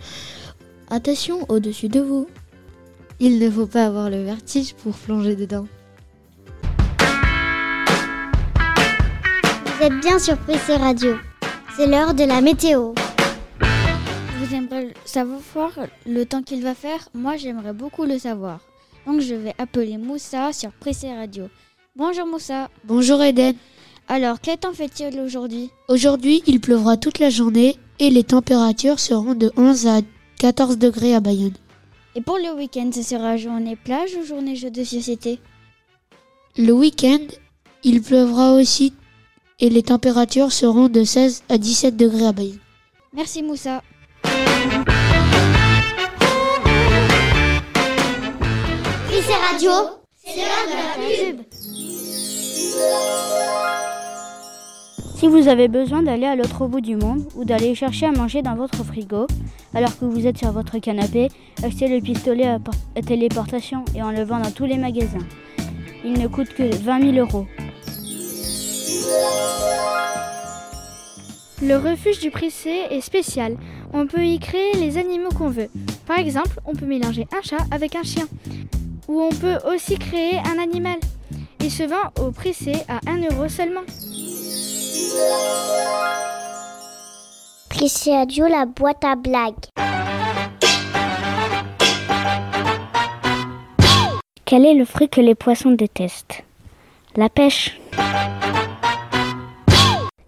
Attention 0.90 1.46
au-dessus 1.48 1.88
de 1.88 2.00
vous. 2.00 2.26
Il 3.18 3.38
ne 3.38 3.50
faut 3.50 3.66
pas 3.66 3.86
avoir 3.86 4.10
le 4.10 4.22
vertige 4.22 4.74
pour 4.74 4.94
plonger 4.94 5.36
dedans. 5.36 5.66
Vous 9.64 9.82
êtes 9.82 10.00
bien 10.00 10.18
sur 10.18 10.36
PC 10.36 10.76
Radio. 10.76 11.14
C'est 11.76 11.86
l'heure 11.86 12.12
de 12.12 12.24
la 12.24 12.42
météo. 12.42 12.92
Vous 14.38 14.54
aimeriez 14.54 14.92
savoir 15.06 15.70
le 16.04 16.24
temps 16.24 16.42
qu'il 16.42 16.62
va 16.62 16.74
faire? 16.74 17.08
Moi, 17.14 17.38
j'aimerais 17.38 17.72
beaucoup 17.72 18.04
le 18.04 18.18
savoir. 18.18 18.60
Donc, 19.06 19.20
je 19.20 19.34
vais 19.34 19.54
appeler 19.56 19.96
Moussa 19.96 20.52
sur 20.52 20.72
PC 20.72 21.14
Radio. 21.14 21.48
Bonjour 21.94 22.26
Moussa. 22.26 22.70
Bonjour 22.84 23.22
Eden. 23.22 23.54
Alors, 24.08 24.40
quel 24.40 24.56
temps 24.56 24.72
fait-il 24.72 25.20
aujourd'hui? 25.20 25.70
Aujourd'hui, 25.88 26.42
il 26.46 26.58
pleuvra 26.58 26.96
toute 26.96 27.18
la 27.18 27.28
journée 27.28 27.76
et 27.98 28.08
les 28.08 28.24
températures 28.24 28.98
seront 28.98 29.34
de 29.34 29.52
11 29.58 29.86
à 29.88 30.00
14 30.38 30.78
degrés 30.78 31.14
à 31.14 31.20
Bayonne. 31.20 31.52
Et 32.14 32.22
pour 32.22 32.38
le 32.38 32.54
week-end, 32.56 32.88
ce 32.94 33.02
sera 33.02 33.36
journée 33.36 33.76
plage 33.76 34.14
ou 34.18 34.24
journée 34.24 34.56
jeu 34.56 34.70
de 34.70 34.84
société? 34.84 35.38
Le 36.56 36.72
week-end, 36.72 37.26
il 37.84 38.00
pleuvra 38.00 38.54
aussi 38.54 38.94
et 39.60 39.68
les 39.68 39.82
températures 39.82 40.50
seront 40.50 40.88
de 40.88 41.04
16 41.04 41.42
à 41.50 41.58
17 41.58 41.94
degrés 41.94 42.26
à 42.26 42.32
Bayonne. 42.32 42.58
Merci 43.12 43.42
Moussa. 43.42 43.82
c'est 49.24 49.34
Radio, 49.34 49.70
c'est 50.24 50.36
l'heure 50.36 50.66
de 50.66 51.32
la 51.32 51.32
pub. 51.32 51.51
Si 55.22 55.28
vous 55.28 55.46
avez 55.46 55.68
besoin 55.68 56.02
d'aller 56.02 56.26
à 56.26 56.34
l'autre 56.34 56.66
bout 56.66 56.80
du 56.80 56.96
monde 56.96 57.22
ou 57.36 57.44
d'aller 57.44 57.76
chercher 57.76 58.06
à 58.06 58.10
manger 58.10 58.42
dans 58.42 58.56
votre 58.56 58.82
frigo, 58.82 59.28
alors 59.72 59.96
que 59.96 60.04
vous 60.04 60.26
êtes 60.26 60.36
sur 60.36 60.50
votre 60.50 60.78
canapé, 60.78 61.28
achetez 61.62 61.86
le 61.86 62.00
pistolet 62.00 62.48
à, 62.48 62.58
téléportation 63.06 63.84
et 63.94 64.02
en 64.02 64.10
le 64.10 64.24
vend 64.24 64.40
dans 64.40 64.50
tous 64.50 64.64
les 64.64 64.78
magasins. 64.78 65.24
Il 66.04 66.14
ne 66.14 66.26
coûte 66.26 66.48
que 66.48 66.74
20 66.74 67.12
000 67.12 67.24
euros. 67.24 67.46
Le 71.62 71.76
refuge 71.76 72.18
du 72.18 72.32
Prissé 72.32 72.86
est 72.90 73.00
spécial. 73.00 73.56
On 73.92 74.08
peut 74.08 74.24
y 74.24 74.40
créer 74.40 74.74
les 74.74 74.98
animaux 74.98 75.30
qu'on 75.30 75.50
veut. 75.50 75.68
Par 76.04 76.18
exemple, 76.18 76.58
on 76.64 76.74
peut 76.74 76.86
mélanger 76.86 77.28
un 77.32 77.42
chat 77.42 77.64
avec 77.70 77.94
un 77.94 78.02
chien. 78.02 78.26
Ou 79.06 79.20
on 79.20 79.30
peut 79.30 79.58
aussi 79.72 79.96
créer 79.98 80.38
un 80.38 80.60
animal. 80.60 80.98
Il 81.62 81.70
se 81.70 81.84
vend 81.84 82.10
au 82.20 82.32
Prissé 82.32 82.72
à 82.88 82.98
1 83.06 83.22
euro 83.30 83.48
seulement. 83.48 83.82
Prissé 87.70 88.12
Adieu, 88.12 88.48
la 88.48 88.66
boîte 88.66 89.04
à 89.04 89.14
blagues. 89.14 89.54
Quel 94.44 94.66
est 94.66 94.74
le 94.74 94.84
fruit 94.84 95.08
que 95.08 95.20
les 95.20 95.36
poissons 95.36 95.70
détestent? 95.70 96.42
La 97.14 97.28
pêche. 97.28 97.80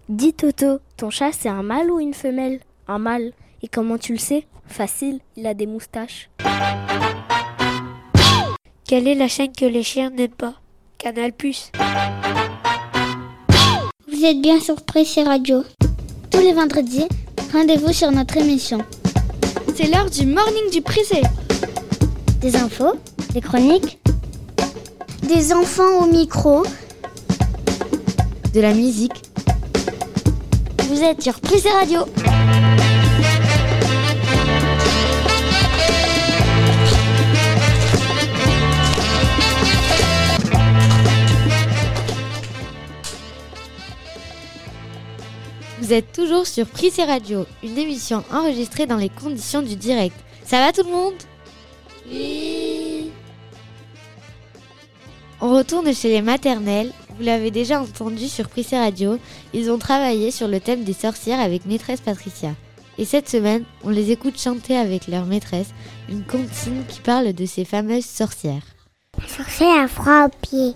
Dis 0.07 0.33
Toto, 0.33 0.79
ton 0.95 1.09
chat 1.09 1.31
c'est 1.33 1.49
un 1.49 1.63
mâle 1.63 1.91
ou 1.91 1.99
une 1.99 2.13
femelle? 2.13 2.61
Un 2.87 2.99
mâle. 2.99 3.33
Et 3.61 3.67
comment 3.67 3.97
tu 3.97 4.13
le 4.13 4.19
sais? 4.19 4.47
Facile, 4.67 5.19
il 5.35 5.45
a 5.47 5.53
des 5.53 5.67
moustaches. 5.67 6.29
Quelle 8.87 9.07
est 9.07 9.15
la 9.15 9.27
chaîne 9.27 9.51
que 9.51 9.65
les 9.65 9.83
chiens 9.83 10.11
n'aiment 10.11 10.29
pas? 10.29 10.53
Canal 10.97 11.31
Plus. 11.33 11.71
Vous 14.11 14.25
êtes 14.25 14.41
bien 14.41 14.59
sur 14.59 14.81
Pressé 14.83 15.23
Radio. 15.23 15.63
Tous 16.31 16.39
les 16.39 16.53
vendredis, 16.53 17.07
rendez-vous 17.53 17.93
sur 17.93 18.11
notre 18.11 18.37
émission. 18.37 18.79
C'est 19.75 19.87
l'heure 19.87 20.09
du 20.09 20.25
morning 20.25 20.69
du 20.71 20.81
Pressé. 20.81 21.21
Des 22.41 22.55
infos, 22.55 22.93
des 23.33 23.41
chroniques, 23.41 23.99
des 25.23 25.53
enfants 25.53 26.03
au 26.03 26.07
micro, 26.07 26.63
de 28.53 28.61
la 28.61 28.73
musique 28.73 29.25
vous 30.95 31.03
êtes 31.03 31.21
sur 31.21 31.39
Prissé 31.41 31.69
Radio. 31.69 32.05
Vous 45.85 45.93
êtes 45.93 46.13
toujours 46.13 46.47
sur 46.47 46.65
Pris 46.65 46.91
Radio, 46.97 47.45
une 47.61 47.77
émission 47.77 48.23
enregistrée 48.33 48.87
dans 48.87 48.97
les 48.97 49.09
conditions 49.09 49.61
du 49.61 49.75
direct. 49.75 50.15
Ça 50.43 50.57
va 50.57 50.71
tout 50.71 50.81
le 50.83 50.91
monde? 50.91 51.13
Oui 52.09 53.11
On 55.41 55.53
retourne 55.53 55.93
chez 55.93 56.09
les 56.09 56.23
maternelles. 56.23 56.91
Vous 57.15 57.23
l'avez 57.23 57.51
déjà 57.51 57.79
entendu 57.79 58.27
sur 58.27 58.49
Pris 58.49 58.65
Radio, 58.71 59.19
ils 59.53 59.69
ont 59.69 59.77
travaillé 59.77 60.31
sur 60.31 60.47
le 60.47 60.59
thème 60.59 60.83
des 60.83 60.93
sorcières 60.93 61.39
avec 61.39 61.67
maîtresse 61.67 62.01
Patricia. 62.01 62.55
Et 62.97 63.05
cette 63.05 63.29
semaine, 63.29 63.63
on 63.83 63.91
les 63.91 64.09
écoute 64.09 64.39
chanter 64.39 64.75
avec 64.75 65.07
leur 65.07 65.25
maîtresse 65.25 65.69
une 66.09 66.23
comptine 66.23 66.83
qui 66.89 66.99
parle 66.99 67.31
de 67.31 67.45
ces 67.45 67.63
fameuses 67.63 68.05
sorcières. 68.05 68.65
Sorcière 69.27 69.87
froid 69.87 70.25
aux 70.25 70.47
pieds. 70.47 70.73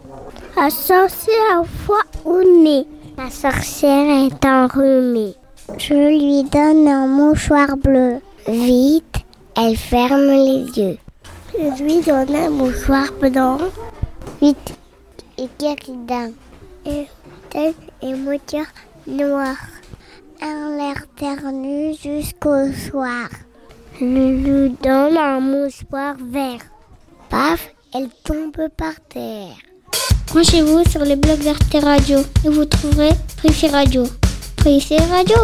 La 0.56 0.70
sorcière 0.70 1.64
froid 1.84 2.04
au 2.26 2.44
nez. 2.64 2.86
La 3.20 3.30
sorcière 3.30 4.28
est 4.28 4.46
enrhumée. 4.46 5.34
Je 5.78 5.94
lui 5.94 6.50
donne 6.50 6.88
un 6.88 7.06
mouchoir 7.06 7.76
bleu. 7.76 8.22
Vite, 8.48 9.26
elle 9.58 9.76
ferme 9.76 10.30
les 10.30 10.64
yeux. 10.80 10.98
Je 11.54 11.84
lui 11.84 12.00
donne 12.00 12.34
un 12.34 12.50
mouchoir 12.50 13.12
blanc. 13.20 13.58
Vite, 14.42 14.74
et 15.38 15.50
guéridin. 15.60 16.30
Et 16.86 17.08
tête 17.50 17.76
et 18.02 18.14
moteur 18.14 18.68
noir. 19.06 19.58
L'air 20.40 21.06
ternu 21.18 21.94
jusqu'au 21.96 22.72
soir. 22.72 23.28
Je 24.00 24.06
lui 24.06 24.78
donne 24.82 25.18
un 25.18 25.42
mouchoir 25.42 26.16
vert. 26.22 26.62
Paf, 27.28 27.70
elle 27.94 28.08
tombe 28.24 28.70
par 28.78 28.94
terre. 29.10 29.58
Branchez-vous 30.32 30.84
sur 30.88 31.04
les 31.04 31.16
blogs 31.16 31.44
d'Arte 31.44 31.74
Radio 31.82 32.20
et 32.46 32.50
vous 32.50 32.66
trouverez 32.66 33.10
Prissé 33.38 33.68
Radio. 33.68 34.04
Prissé 34.58 34.98
Radio 34.98 35.36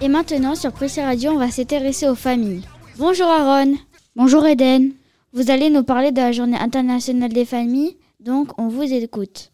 Et 0.00 0.08
maintenant, 0.08 0.54
sur 0.54 0.72
Prissé 0.72 1.02
Radio, 1.02 1.32
on 1.32 1.38
va 1.38 1.50
s'intéresser 1.50 2.08
aux 2.08 2.14
familles. 2.14 2.62
Bonjour 2.96 3.26
Aaron. 3.26 3.74
Bonjour 4.16 4.46
Eden. 4.46 4.92
Vous 5.34 5.50
allez 5.50 5.68
nous 5.68 5.82
parler 5.82 6.12
de 6.12 6.22
la 6.22 6.32
journée 6.32 6.56
internationale 6.56 7.32
des 7.32 7.44
familles, 7.44 7.98
donc 8.20 8.58
on 8.58 8.68
vous 8.68 8.90
écoute. 8.90 9.50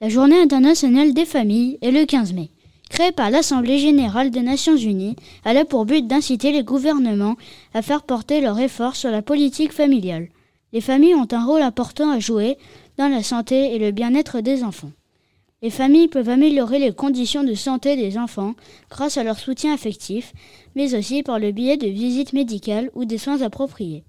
La 0.00 0.08
journée 0.08 0.40
internationale 0.40 1.12
des 1.12 1.26
familles 1.26 1.76
est 1.82 1.90
le 1.90 2.06
15 2.06 2.32
mai. 2.32 2.50
Créée 2.88 3.12
par 3.12 3.30
l'Assemblée 3.30 3.78
générale 3.78 4.30
des 4.30 4.42
Nations 4.42 4.76
unies, 4.76 5.16
elle 5.44 5.56
a 5.58 5.64
pour 5.64 5.86
but 5.86 6.06
d'inciter 6.06 6.52
les 6.52 6.62
gouvernements 6.62 7.36
à 7.74 7.82
faire 7.82 8.02
porter 8.02 8.40
leurs 8.40 8.58
efforts 8.58 8.96
sur 8.96 9.10
la 9.10 9.22
politique 9.22 9.72
familiale. 9.72 10.28
Les 10.72 10.80
familles 10.80 11.14
ont 11.14 11.28
un 11.32 11.44
rôle 11.44 11.62
important 11.62 12.10
à 12.10 12.20
jouer 12.20 12.56
dans 12.96 13.08
la 13.08 13.22
santé 13.22 13.74
et 13.74 13.78
le 13.78 13.90
bien-être 13.90 14.40
des 14.40 14.62
enfants. 14.62 14.92
Les 15.62 15.70
familles 15.70 16.08
peuvent 16.08 16.28
améliorer 16.28 16.78
les 16.78 16.92
conditions 16.92 17.42
de 17.42 17.54
santé 17.54 17.96
des 17.96 18.18
enfants 18.18 18.54
grâce 18.90 19.16
à 19.16 19.24
leur 19.24 19.38
soutien 19.38 19.72
affectif, 19.72 20.32
mais 20.74 20.94
aussi 20.94 21.22
par 21.22 21.38
le 21.38 21.50
biais 21.50 21.76
de 21.76 21.88
visites 21.88 22.34
médicales 22.34 22.90
ou 22.94 23.04
des 23.04 23.18
soins 23.18 23.40
appropriés. 23.40 24.04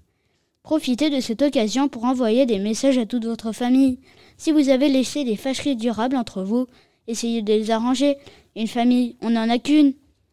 Profitez 0.62 1.08
de 1.08 1.20
cette 1.20 1.40
occasion 1.40 1.88
pour 1.88 2.04
envoyer 2.04 2.44
des 2.44 2.58
messages 2.58 2.98
à 2.98 3.06
toute 3.06 3.24
votre 3.24 3.52
famille. 3.52 3.98
Si 4.36 4.52
vous 4.52 4.68
avez 4.68 4.90
laissé 4.90 5.24
des 5.24 5.36
fâcheries 5.36 5.76
durables 5.76 6.16
entre 6.16 6.42
vous, 6.42 6.66
essayez 7.06 7.40
de 7.40 7.52
les 7.52 7.70
arranger. 7.70 8.18
Une 8.58 8.66
famille, 8.66 9.14
on 9.22 9.30
n'en 9.30 9.48
a 9.48 9.58
qu'une. 9.58 9.92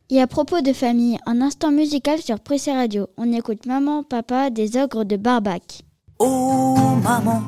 Et 0.10 0.20
à 0.20 0.26
propos 0.26 0.62
de 0.62 0.74
famille, 0.74 1.20
un 1.28 1.42
instant 1.42 1.72
musical 1.72 2.20
sur 2.20 2.40
Pressé 2.40 2.72
Radio. 2.72 3.06
On 3.18 3.32
écoute 3.32 3.68
Maman, 3.68 4.02
Papa 4.02 4.50
des 4.50 4.78
ogres 4.78 5.04
de 5.04 5.16
Barbac. 5.16 5.84
Oh 6.18 6.76
maman, 7.04 7.44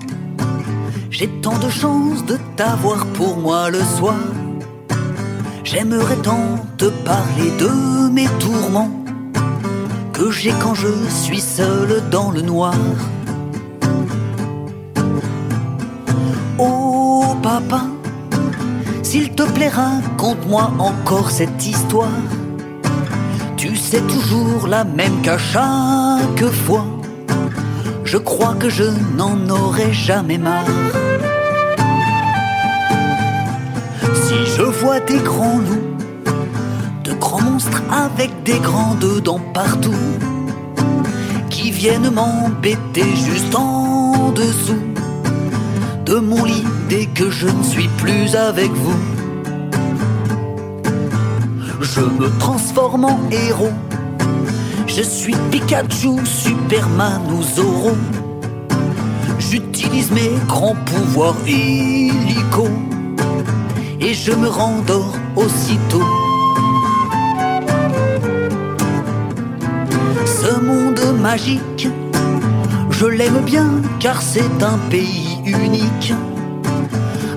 j'ai 1.10 1.30
tant 1.41 1.58
de 1.58 1.67
chance 1.67 2.23
de 2.28 2.38
t'avoir 2.56 3.08
pour 3.13 3.38
moi 3.38 3.71
le 3.71 3.80
soir. 3.80 4.19
J'aimerais 5.63 6.21
tant 6.21 6.60
te 6.78 6.86
parler 7.04 7.49
de 7.60 8.10
mes 8.12 8.28
tourments 8.39 8.91
que 10.13 10.30
j'ai 10.30 10.52
quand 10.62 10.75
je 10.75 10.89
suis 11.10 11.41
seul 11.41 12.08
dans 12.12 12.30
le 12.30 12.41
noir. 12.41 12.75
Oh 16.60 17.23
papa, 17.41 17.82
s'il 19.08 19.30
te 19.30 19.43
plaît, 19.43 19.70
raconte-moi 19.70 20.70
encore 20.80 21.32
cette 21.32 21.65
histoire. 21.65 22.20
Tu 23.56 23.78
sais 23.78 24.02
toujours 24.02 24.67
la 24.67 24.84
même 24.84 25.22
qu'à 25.22 25.38
chaque 25.38 26.50
fois. 26.65 26.86
Je 28.04 28.17
crois 28.17 28.56
que 28.56 28.67
je 28.67 28.84
n'en 29.15 29.38
aurai 29.50 29.93
jamais 29.93 30.38
marre. 30.38 30.65
Si 34.24 34.38
je 34.58 34.63
vois 34.63 35.00
des 35.00 35.20
grands 35.20 35.60
loups, 35.67 35.96
de 37.06 37.13
grands 37.13 37.41
monstres 37.41 37.84
avec 37.89 38.43
des 38.43 38.60
grandes 38.60 39.22
dents 39.24 39.46
partout, 39.54 40.04
qui 41.50 41.72
viennent 41.72 42.10
m'embêter 42.10 43.10
juste 43.15 43.56
en 43.56 44.32
dessous 44.32 44.96
de 46.08 46.15
mon 46.15 46.46
lit 46.46 46.63
dès 46.88 47.06
que 47.06 47.30
je 47.30 47.48
ne 47.48 47.63
suis 47.63 47.89
plus 47.98 48.34
avec 48.36 48.72
vous. 48.72 49.00
Je 51.82 52.00
me 52.00 52.30
transforme 52.39 53.06
en 53.06 53.20
héros. 53.30 53.74
Je 54.88 55.02
suis 55.02 55.36
Pikachu, 55.52 56.26
Superman 56.26 57.22
ou 57.30 57.43
Zoro. 57.43 57.96
J'utilise 59.38 60.12
mes 60.12 60.32
grands 60.48 60.78
pouvoirs 60.86 61.36
illico 61.46 62.67
et 64.00 64.13
je 64.13 64.32
me 64.32 64.48
rendors 64.48 65.13
aussitôt. 65.36 66.08
Ce 70.26 70.60
monde 70.62 71.20
magique, 71.20 71.89
je 72.91 73.06
l'aime 73.06 73.41
bien 73.46 73.82
car 74.00 74.22
c'est 74.22 74.63
un 74.63 74.78
pays 74.89 75.27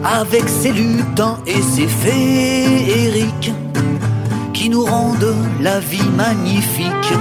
avec 0.05 0.49
ses 0.49 0.73
lutins 0.73 1.39
et 1.47 1.61
ses 1.61 1.87
féeriques 1.87 3.53
qui 4.53 4.69
nous 4.69 4.85
rendent 4.85 5.37
la 5.61 5.81
vie 5.81 6.11
magnifique. 6.17 7.13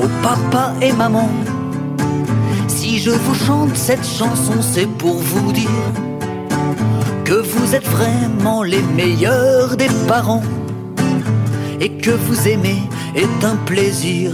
Oh 0.00 0.08
papa 0.22 0.74
et 0.80 0.92
maman, 0.92 1.28
si 2.68 2.98
je 2.98 3.10
vous 3.10 3.34
chante 3.34 3.76
cette 3.76 4.06
chanson, 4.06 4.54
c'est 4.60 4.88
pour 4.88 5.16
vous 5.16 5.52
dire 5.52 5.70
que 7.24 7.34
vous 7.34 7.74
êtes 7.74 7.86
vraiment 7.86 8.62
les 8.62 8.82
meilleurs 8.82 9.76
des 9.76 9.90
parents 10.06 10.42
et 11.80 11.90
que 11.90 12.10
vous 12.10 12.48
aimer 12.48 12.82
est 13.14 13.44
un 13.44 13.56
plaisir. 13.56 14.32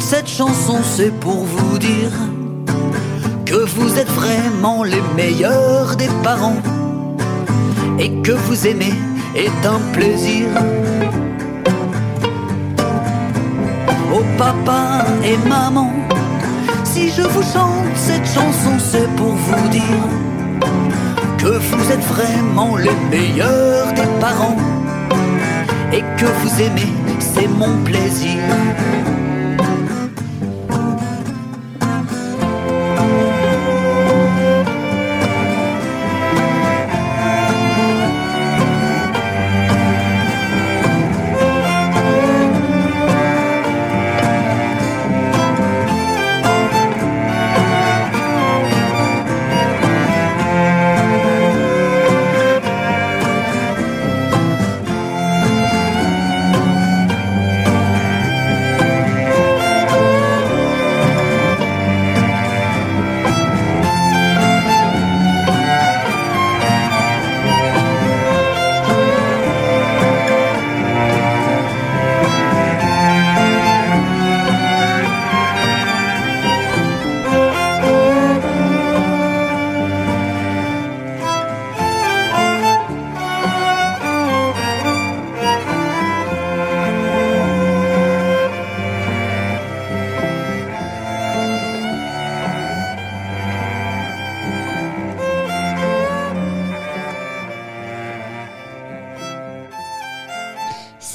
Cette 0.00 0.28
chanson, 0.28 0.78
c'est 0.82 1.12
pour 1.20 1.44
vous 1.44 1.78
dire 1.78 2.12
que 3.44 3.54
vous 3.54 3.98
êtes 3.98 4.08
vraiment 4.08 4.82
les 4.82 5.02
meilleurs 5.16 5.96
des 5.96 6.08
parents 6.22 6.62
et 7.98 8.10
que 8.22 8.32
vous 8.32 8.66
aimer 8.66 8.94
est 9.34 9.66
un 9.66 9.80
plaisir. 9.92 10.46
Oh 14.14 14.22
papa 14.36 15.04
et 15.24 15.36
maman, 15.48 15.92
si 16.84 17.10
je 17.10 17.22
vous 17.22 17.42
chante 17.42 17.96
cette 17.96 18.26
chanson, 18.26 18.78
c'est 18.78 19.08
pour 19.16 19.34
vous 19.34 19.68
dire 19.68 20.04
que 21.38 21.58
vous 21.58 21.92
êtes 21.92 22.04
vraiment 22.04 22.76
les 22.76 22.96
meilleurs 23.10 23.92
des 23.94 24.08
parents 24.20 24.56
et 25.92 26.02
que 26.16 26.26
vous 26.26 26.62
aimez, 26.62 26.92
c'est 27.18 27.48
mon 27.48 27.82
plaisir. 27.84 28.38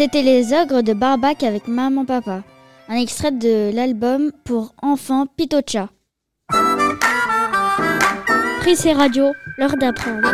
C'était 0.03 0.21
les 0.21 0.51
ogres 0.51 0.81
de 0.81 0.91
Barbac 0.91 1.43
avec 1.43 1.69
Maman 1.69 2.03
Papa, 2.03 2.43
un 2.89 2.95
extrait 2.95 3.31
de 3.31 3.73
l'album 3.73 4.33
pour 4.43 4.73
enfants 4.81 5.27
Pitocha. 5.27 5.91
Pris 8.59 8.77
et 8.83 8.91
radio, 8.91 9.27
l'heure 9.57 9.77
d'apprendre. 9.77 10.27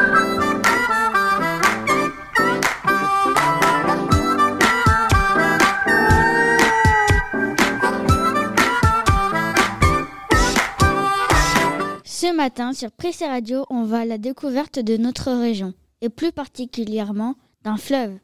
Ce 12.04 12.36
matin, 12.36 12.74
sur 12.74 12.92
Prissé 12.92 13.28
Radio, 13.28 13.68
on 13.70 13.84
va 13.84 14.00
à 14.00 14.06
la 14.06 14.18
découverte 14.18 14.80
de 14.80 14.98
notre 14.98 15.32
région, 15.32 15.76
et 16.02 16.10
plus 16.10 16.32
particulièrement 16.32 17.36
d'un 17.64 17.78
fleuve. 17.78 18.18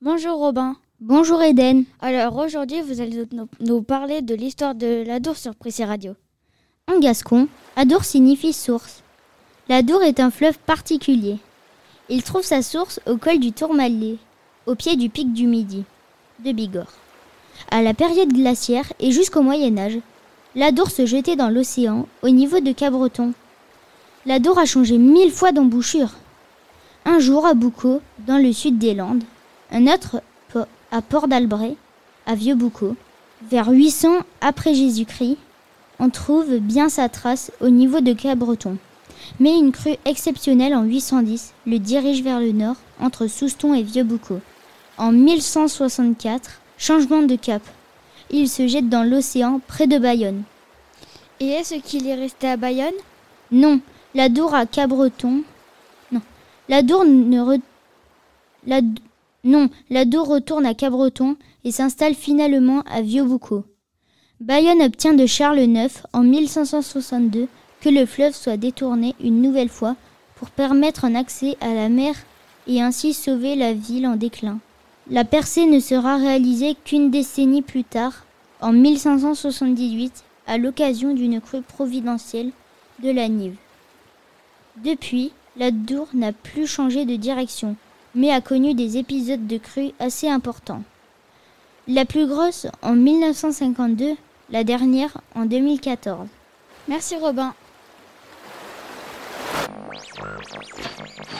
Bonjour 0.00 0.38
Robin. 0.38 0.76
Bonjour 1.04 1.42
Eden. 1.42 1.82
Alors 2.00 2.36
aujourd'hui, 2.36 2.80
vous 2.80 3.00
allez 3.00 3.26
nous, 3.58 3.82
parler 3.82 4.22
de 4.22 4.36
l'histoire 4.36 4.76
de 4.76 5.02
l'Adour 5.04 5.36
sur 5.36 5.52
Prissé 5.56 5.84
Radio. 5.84 6.14
En 6.86 7.00
gascon, 7.00 7.48
Adour 7.74 8.04
signifie 8.04 8.52
source. 8.52 9.02
L'Adour 9.68 10.04
est 10.04 10.20
un 10.20 10.30
fleuve 10.30 10.56
particulier. 10.60 11.38
Il 12.08 12.22
trouve 12.22 12.44
sa 12.44 12.62
source 12.62 13.00
au 13.08 13.16
col 13.16 13.40
du 13.40 13.50
Tourmalet, 13.50 14.18
au 14.66 14.76
pied 14.76 14.94
du 14.94 15.08
pic 15.08 15.32
du 15.32 15.48
Midi, 15.48 15.82
de 16.44 16.52
Bigorre. 16.52 16.92
À 17.72 17.82
la 17.82 17.94
période 17.94 18.32
glaciaire 18.32 18.92
et 19.00 19.10
jusqu'au 19.10 19.42
Moyen 19.42 19.76
Âge, 19.78 19.98
l'Adour 20.54 20.88
se 20.88 21.04
jetait 21.04 21.34
dans 21.34 21.50
l'océan 21.50 22.06
au 22.22 22.28
niveau 22.28 22.60
de 22.60 22.70
Cabreton. 22.70 23.32
L'Adour 24.24 24.56
a 24.56 24.66
changé 24.66 24.98
mille 24.98 25.32
fois 25.32 25.50
d'embouchure. 25.50 26.12
Un 27.04 27.18
jour 27.18 27.44
à 27.44 27.54
Boucau, 27.54 28.00
dans 28.20 28.38
le 28.38 28.52
sud 28.52 28.78
des 28.78 28.94
Landes, 28.94 29.24
un 29.72 29.88
autre 29.88 30.22
à 30.92 31.00
Port 31.00 31.26
d'Albret, 31.26 31.74
à 32.26 32.34
Vieux-Boucau. 32.34 32.94
Vers 33.50 33.70
800 33.70 34.18
après 34.40 34.74
Jésus-Christ, 34.74 35.38
on 35.98 36.10
trouve 36.10 36.58
bien 36.58 36.88
sa 36.88 37.08
trace 37.08 37.50
au 37.60 37.70
niveau 37.70 38.00
de 38.00 38.12
Cabreton. 38.12 38.76
Mais 39.40 39.58
une 39.58 39.72
crue 39.72 39.96
exceptionnelle 40.04 40.74
en 40.74 40.84
810 40.84 41.54
le 41.66 41.78
dirige 41.78 42.22
vers 42.22 42.38
le 42.38 42.52
nord, 42.52 42.76
entre 43.00 43.26
Souston 43.26 43.74
et 43.74 43.82
Vieux-Boucau. 43.82 44.40
En 44.98 45.12
1164, 45.12 46.60
changement 46.76 47.22
de 47.22 47.36
cap. 47.36 47.62
Il 48.30 48.48
se 48.48 48.66
jette 48.68 48.88
dans 48.88 49.02
l'océan 49.02 49.60
près 49.66 49.86
de 49.86 49.98
Bayonne. 49.98 50.42
Et 51.40 51.48
est-ce 51.48 51.76
qu'il 51.76 52.06
est 52.06 52.14
resté 52.14 52.48
à 52.48 52.56
Bayonne? 52.56 52.92
Non, 53.50 53.80
la 54.14 54.28
Dour 54.28 54.54
à 54.54 54.66
Cabreton. 54.66 55.42
Non, 56.12 56.20
la 56.68 56.82
Dour 56.82 57.04
ne 57.04 57.40
re... 57.40 57.58
la... 58.66 58.80
Non, 59.44 59.70
la 59.90 60.04
Dour 60.04 60.28
retourne 60.28 60.66
à 60.66 60.74
Cabreton 60.74 61.36
et 61.64 61.72
s'installe 61.72 62.14
finalement 62.14 62.82
à 62.82 63.02
Vieux-Boucau. 63.02 63.64
Bayonne 64.40 64.82
obtient 64.82 65.14
de 65.14 65.26
Charles 65.26 65.60
IX 65.60 66.02
en 66.12 66.22
1562 66.22 67.48
que 67.80 67.88
le 67.88 68.06
fleuve 68.06 68.34
soit 68.34 68.56
détourné 68.56 69.14
une 69.20 69.42
nouvelle 69.42 69.68
fois 69.68 69.96
pour 70.36 70.50
permettre 70.50 71.04
un 71.04 71.14
accès 71.14 71.56
à 71.60 71.74
la 71.74 71.88
mer 71.88 72.14
et 72.68 72.80
ainsi 72.80 73.12
sauver 73.12 73.56
la 73.56 73.72
ville 73.72 74.06
en 74.06 74.16
déclin. 74.16 74.58
La 75.10 75.24
percée 75.24 75.66
ne 75.66 75.80
sera 75.80 76.16
réalisée 76.16 76.76
qu'une 76.84 77.10
décennie 77.10 77.62
plus 77.62 77.82
tard, 77.82 78.24
en 78.60 78.72
1578, 78.72 80.22
à 80.46 80.58
l'occasion 80.58 81.14
d'une 81.14 81.40
crue 81.40 81.62
providentielle 81.62 82.52
de 83.02 83.10
la 83.10 83.28
Nive. 83.28 83.56
Depuis, 84.84 85.32
la 85.56 85.72
Dour 85.72 86.08
n'a 86.14 86.32
plus 86.32 86.68
changé 86.68 87.04
de 87.04 87.16
direction, 87.16 87.74
mais 88.14 88.30
a 88.30 88.40
connu 88.40 88.74
des 88.74 88.96
épisodes 88.98 89.46
de 89.46 89.58
crue 89.58 89.92
assez 89.98 90.28
importants. 90.28 90.82
La 91.88 92.04
plus 92.04 92.26
grosse 92.26 92.66
en 92.82 92.94
1952, 92.94 94.14
la 94.50 94.64
dernière 94.64 95.18
en 95.34 95.46
2014. 95.46 96.28
Merci 96.88 97.16
Robin. 97.16 97.54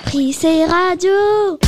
Prissé 0.07 0.65
Radio 0.65 1.59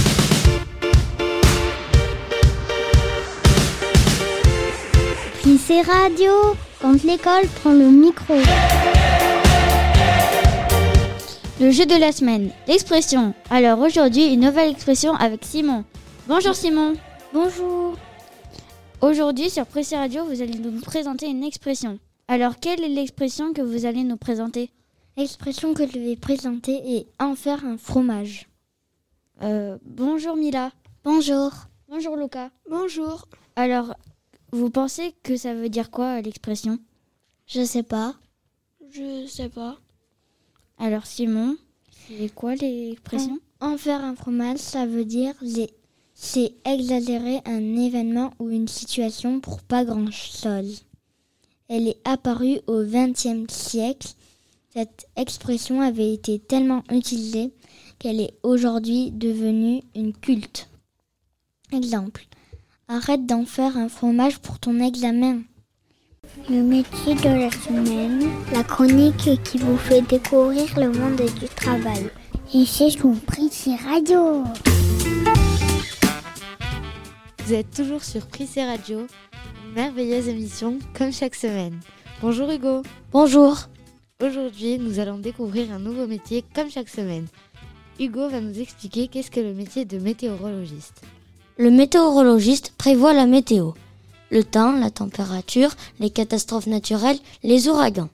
Prissé 5.40 5.83
Radio, 5.83 6.33
quand 6.81 7.03
l'école 7.05 7.47
prend 7.62 7.73
le 7.73 7.90
micro. 7.90 8.35
Le 11.61 11.71
jeu 11.71 11.87
de 11.87 11.95
la 11.95 12.11
semaine, 12.11 12.51
l'expression. 12.67 13.33
Alors 13.49 13.79
aujourd'hui, 13.79 14.35
une 14.35 14.40
nouvelle 14.40 14.71
expression 14.71 15.14
avec 15.14 15.45
Simon. 15.45 15.85
Bonjour 16.27 16.53
Simon. 16.53 16.95
Bonjour. 17.33 17.97
Aujourd'hui 19.01 19.51
sur 19.51 19.64
Prissé 19.64 19.97
Radio, 19.97 20.25
vous 20.25 20.43
allez 20.43 20.59
nous 20.59 20.81
présenter 20.81 21.27
une 21.29 21.45
expression. 21.45 22.01
Alors 22.27 22.59
quelle 22.59 22.83
est 22.83 22.88
l'expression 22.88 23.53
que 23.53 23.62
vous 23.62 23.87
allez 23.87 24.03
nous 24.03 24.17
présenter? 24.17 24.71
L'expression 25.17 25.75
que 25.75 25.87
je 25.87 25.97
vais 25.97 26.17
présenter 26.17 26.97
est 26.97 27.07
en 27.21 27.37
faire 27.37 27.64
un 27.64 27.79
fromage. 27.79 28.49
Euh, 29.43 29.79
bonjour 29.85 30.35
Mila. 30.35 30.73
Bonjour. 31.05 31.53
Bonjour 31.88 32.17
Luca. 32.17 32.51
Bonjour. 32.69 33.29
Alors, 33.55 33.95
vous 34.51 34.71
pensez 34.71 35.14
que 35.23 35.37
ça 35.37 35.55
veut 35.55 35.69
dire 35.69 35.93
quoi 35.93 36.21
l'expression? 36.21 36.81
Je 37.47 37.64
sais 37.64 37.85
pas. 37.85 38.17
Je 38.90 39.27
sais 39.29 39.49
pas. 39.49 39.79
Alors 40.79 41.07
Simon, 41.07 41.57
c'est 42.09 42.35
quoi 42.35 42.55
l'expression 42.55 43.39
en, 43.61 43.79
faire 43.79 44.05
un 44.05 44.15
fromage, 44.15 44.59
ça 44.59 44.87
veut 44.87 45.05
dire 45.05 45.35
c'est 46.15 46.55
exagérer 46.65 47.41
un 47.45 47.77
événement 47.77 48.33
ou 48.39 48.51
une 48.51 48.69
situation 48.69 49.41
pour 49.41 49.63
pas 49.63 49.85
grand-chose. 49.85 50.85
Elle 51.69 51.89
est 51.89 52.01
apparue 52.05 52.61
au 52.67 52.83
XXe 52.85 53.53
siècle. 53.53 54.09
Cette 54.75 55.07
expression 55.17 55.81
avait 55.81 56.13
été 56.13 56.39
tellement 56.39 56.83
utilisée 56.91 57.53
qu'elle 57.99 58.21
est 58.21 58.35
aujourd'hui 58.43 59.11
devenue 59.11 59.83
une 59.95 60.13
culte. 60.13 60.69
Exemple. 61.73 62.27
Arrête 62.87 63.25
d'en 63.25 63.47
faire 63.47 63.79
un 63.79 63.89
fromage 63.89 64.39
pour 64.41 64.59
ton 64.59 64.79
examen. 64.81 65.41
Le 66.49 66.63
métier 66.63 67.15
de 67.15 67.29
la 67.29 67.51
semaine, 67.51 68.31
la 68.53 68.63
chronique 68.63 69.43
qui 69.45 69.59
vous 69.59 69.77
fait 69.77 70.03
découvrir 70.03 70.67
le 70.79 70.91
monde 70.91 71.21
du 71.41 71.47
travail. 71.49 72.11
Ici, 72.53 72.91
je 72.91 72.99
vous 72.99 73.15
prie, 73.15 73.49
c'est 73.51 73.77
radio. 73.77 74.45
Vous 77.45 77.53
êtes 77.53 77.71
toujours 77.71 78.03
sur 78.03 78.27
Prissé 78.27 78.65
Radio, 78.65 79.01
une 79.67 79.75
merveilleuse 79.75 80.29
émission 80.29 80.79
comme 80.97 81.13
chaque 81.13 81.35
semaine. 81.35 81.79
Bonjour 82.21 82.51
Hugo. 82.51 82.83
Bonjour. 83.13 83.59
Aujourd'hui, 84.23 84.79
nous 84.79 84.99
allons 85.01 85.19
découvrir 85.19 85.73
un 85.73 85.79
nouveau 85.79 86.07
métier 86.07 86.45
comme 86.55 86.71
chaque 86.71 86.89
semaine. 86.89 87.27
Hugo 88.01 88.29
va 88.29 88.41
nous 88.41 88.61
expliquer 88.61 89.09
qu'est-ce 89.09 89.31
que 89.31 89.41
le 89.41 89.53
métier 89.53 89.85
de 89.85 89.99
météorologiste. 89.99 91.03
Le 91.59 91.71
météorologiste 91.71 92.73
prévoit 92.79 93.13
la 93.13 93.27
météo, 93.27 93.73
le 94.31 94.45
temps, 94.45 94.73
la 94.73 94.91
température, 94.91 95.75
les 96.01 96.11
catastrophes 96.11 96.67
naturelles, 96.67 97.19
les 97.43 97.69
ouragans. 97.69 98.11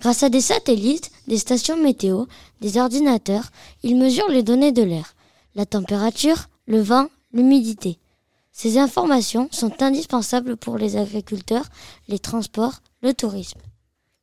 Grâce 0.00 0.22
à 0.22 0.28
des 0.28 0.40
satellites, 0.40 1.10
des 1.28 1.38
stations 1.38 1.76
météo, 1.76 2.24
des 2.60 2.78
ordinateurs, 2.78 3.50
il 3.82 3.96
mesure 3.96 4.28
les 4.28 4.42
données 4.42 4.72
de 4.72 4.82
l'air, 4.82 5.14
la 5.54 5.66
température, 5.66 6.48
le 6.66 6.80
vent, 6.80 7.08
l'humidité. 7.32 7.98
Ces 8.52 8.78
informations 8.78 9.48
sont 9.50 9.82
indispensables 9.82 10.56
pour 10.56 10.78
les 10.78 10.96
agriculteurs, 10.96 11.66
les 12.08 12.18
transports, 12.18 12.80
le 13.02 13.12
tourisme. 13.12 13.60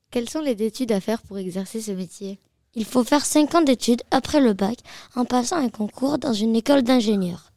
Quelles 0.10 0.30
sont 0.30 0.42
les 0.42 0.62
études 0.64 0.92
à 0.92 1.02
faire 1.02 1.22
pour 1.22 1.38
exercer 1.38 1.82
ce 1.82 1.92
métier? 1.92 2.40
Il 2.74 2.86
faut 2.86 3.04
faire 3.04 3.26
5 3.26 3.56
ans 3.56 3.62
d'études 3.62 4.04
après 4.12 4.40
le 4.40 4.54
bac 4.54 4.78
en 5.16 5.26
passant 5.26 5.58
un 5.58 5.70
concours 5.70 6.18
dans 6.18 6.34
une 6.34 6.56
école 6.56 6.84
d'ingénieurs. 6.84 7.52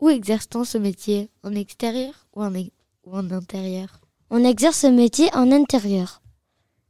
Où 0.00 0.08
exerce-t-on 0.08 0.64
ce 0.64 0.78
métier? 0.78 1.28
En 1.42 1.54
extérieur 1.54 2.26
ou 2.34 2.42
en, 2.42 2.52
en 3.14 3.30
intérieur? 3.30 4.00
On 4.30 4.44
exerce 4.44 4.78
ce 4.78 4.86
métier 4.86 5.28
en 5.34 5.50
intérieur. 5.52 6.20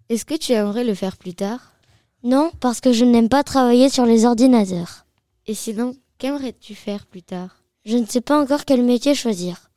Est-ce 0.09 0.25
que 0.25 0.35
tu 0.35 0.53
aimerais 0.53 0.85
le 0.85 0.95
faire 0.95 1.17
plus 1.17 1.35
tard? 1.35 1.73
Non, 2.23 2.51
parce 2.61 2.81
que 2.81 2.93
je 2.93 3.05
n'aime 3.05 3.29
pas 3.29 3.45
travailler 3.45 3.89
sur 3.89 4.07
les 4.07 4.25
ordinateurs. 4.25 5.07
Et 5.47 5.55
sinon, 5.55 5.95
qu'aimerais-tu 6.19 6.75
faire 6.75 7.07
plus 7.07 7.23
tard? 7.23 7.63
Je 7.85 7.97
ne 7.97 8.07
sais 8.07 8.21
pas 8.21 8.41
encore 8.41 8.65
quel 8.65 8.83
métier 8.83 9.15
choisir. 9.15 9.71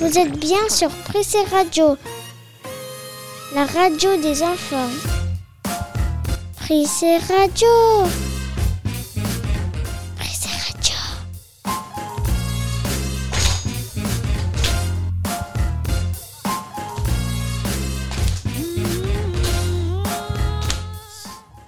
Vous 0.00 0.18
êtes 0.18 0.38
bien 0.38 0.68
sur 0.68 0.88
Pressé 1.04 1.38
Radio, 1.50 1.96
la 3.54 3.66
radio 3.66 4.16
des 4.20 4.42
enfants. 4.42 4.90
Pressé 6.56 7.18
Radio. 7.18 8.25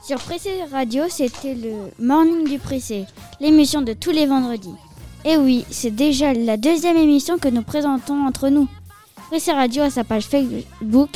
Sur 0.09 0.21
Pressé 0.21 0.65
Radio, 0.73 1.03
c'était 1.11 1.55
le 1.55 1.91
Morning 1.99 2.49
du 2.49 2.59
Pressé, 2.59 3.05
l'émission 3.41 3.83
de 3.83 3.93
tous 3.93 4.11
les 4.11 4.25
vendredis. 4.25 4.73
Et 5.27 5.37
oui, 5.37 5.67
c'est 5.71 5.91
déjà 5.91 6.33
la 6.33 6.57
deuxième 6.57 6.97
émission 6.97 7.37
que 7.37 7.49
nous 7.49 7.61
présentons 7.61 8.27
entre 8.27 8.49
nous. 8.49 8.69
Pressé 9.29 9.53
Radio 9.53 9.83
a 9.83 9.91
sa 9.91 10.05
page 10.05 10.25
Facebook 10.25 11.11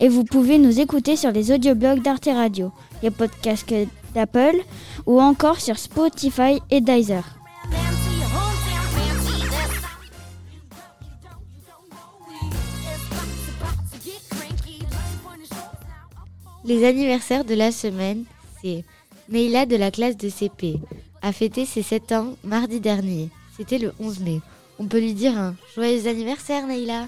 et 0.00 0.08
vous 0.08 0.24
pouvez 0.24 0.58
nous 0.58 0.80
écouter 0.80 1.14
sur 1.14 1.30
les 1.30 1.52
audioblogs 1.52 2.02
d'Arte 2.02 2.30
Radio, 2.34 2.72
les 3.04 3.12
podcasts 3.12 3.72
d'Apple 4.12 4.56
ou 5.06 5.20
encore 5.20 5.60
sur 5.60 5.78
Spotify 5.78 6.60
et 6.68 6.80
Deezer. 6.80 7.22
Les 16.64 16.84
anniversaires 16.86 17.44
de 17.44 17.54
la 17.54 17.72
semaine, 17.72 18.24
c'est 18.62 18.84
Neila 19.28 19.66
de 19.66 19.76
la 19.76 19.90
classe 19.90 20.16
de 20.16 20.28
CP 20.28 20.78
a 21.22 21.32
fêté 21.32 21.64
ses 21.64 21.82
7 21.82 22.12
ans 22.12 22.36
mardi 22.44 22.80
dernier. 22.80 23.30
C'était 23.56 23.78
le 23.78 23.92
11 24.00 24.20
mai. 24.20 24.40
On 24.78 24.86
peut 24.86 24.98
lui 24.98 25.14
dire 25.14 25.36
un 25.38 25.54
joyeux 25.74 26.06
anniversaire 26.06 26.66
Neila. 26.66 27.06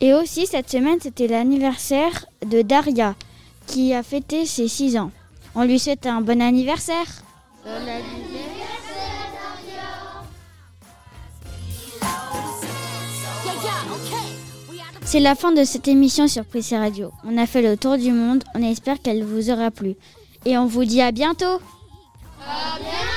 Et 0.00 0.14
aussi 0.14 0.46
cette 0.46 0.70
semaine, 0.70 0.98
c'était 1.00 1.28
l'anniversaire 1.28 2.26
de 2.44 2.62
Daria 2.62 3.14
qui 3.66 3.94
a 3.94 4.02
fêté 4.02 4.46
ses 4.46 4.68
6 4.68 4.96
ans. 4.96 5.10
On 5.54 5.64
lui 5.64 5.78
souhaite 5.78 6.06
un 6.06 6.20
bon 6.20 6.40
anniversaire. 6.40 7.22
Bon 7.64 7.70
anniversaire 7.70 8.51
C'est 15.12 15.20
la 15.20 15.34
fin 15.34 15.52
de 15.52 15.62
cette 15.62 15.88
émission 15.88 16.26
sur 16.26 16.46
Prissé 16.46 16.74
Radio. 16.78 17.12
On 17.22 17.36
a 17.36 17.44
fait 17.44 17.60
le 17.60 17.76
tour 17.76 17.98
du 17.98 18.12
monde, 18.12 18.42
on 18.54 18.62
espère 18.62 18.98
qu'elle 18.98 19.22
vous 19.22 19.50
aura 19.50 19.70
plu. 19.70 19.94
Et 20.46 20.56
on 20.56 20.64
vous 20.64 20.86
dit 20.86 21.02
à 21.02 21.12
bientôt 21.12 21.60
À 22.40 22.78
bientôt 22.78 23.12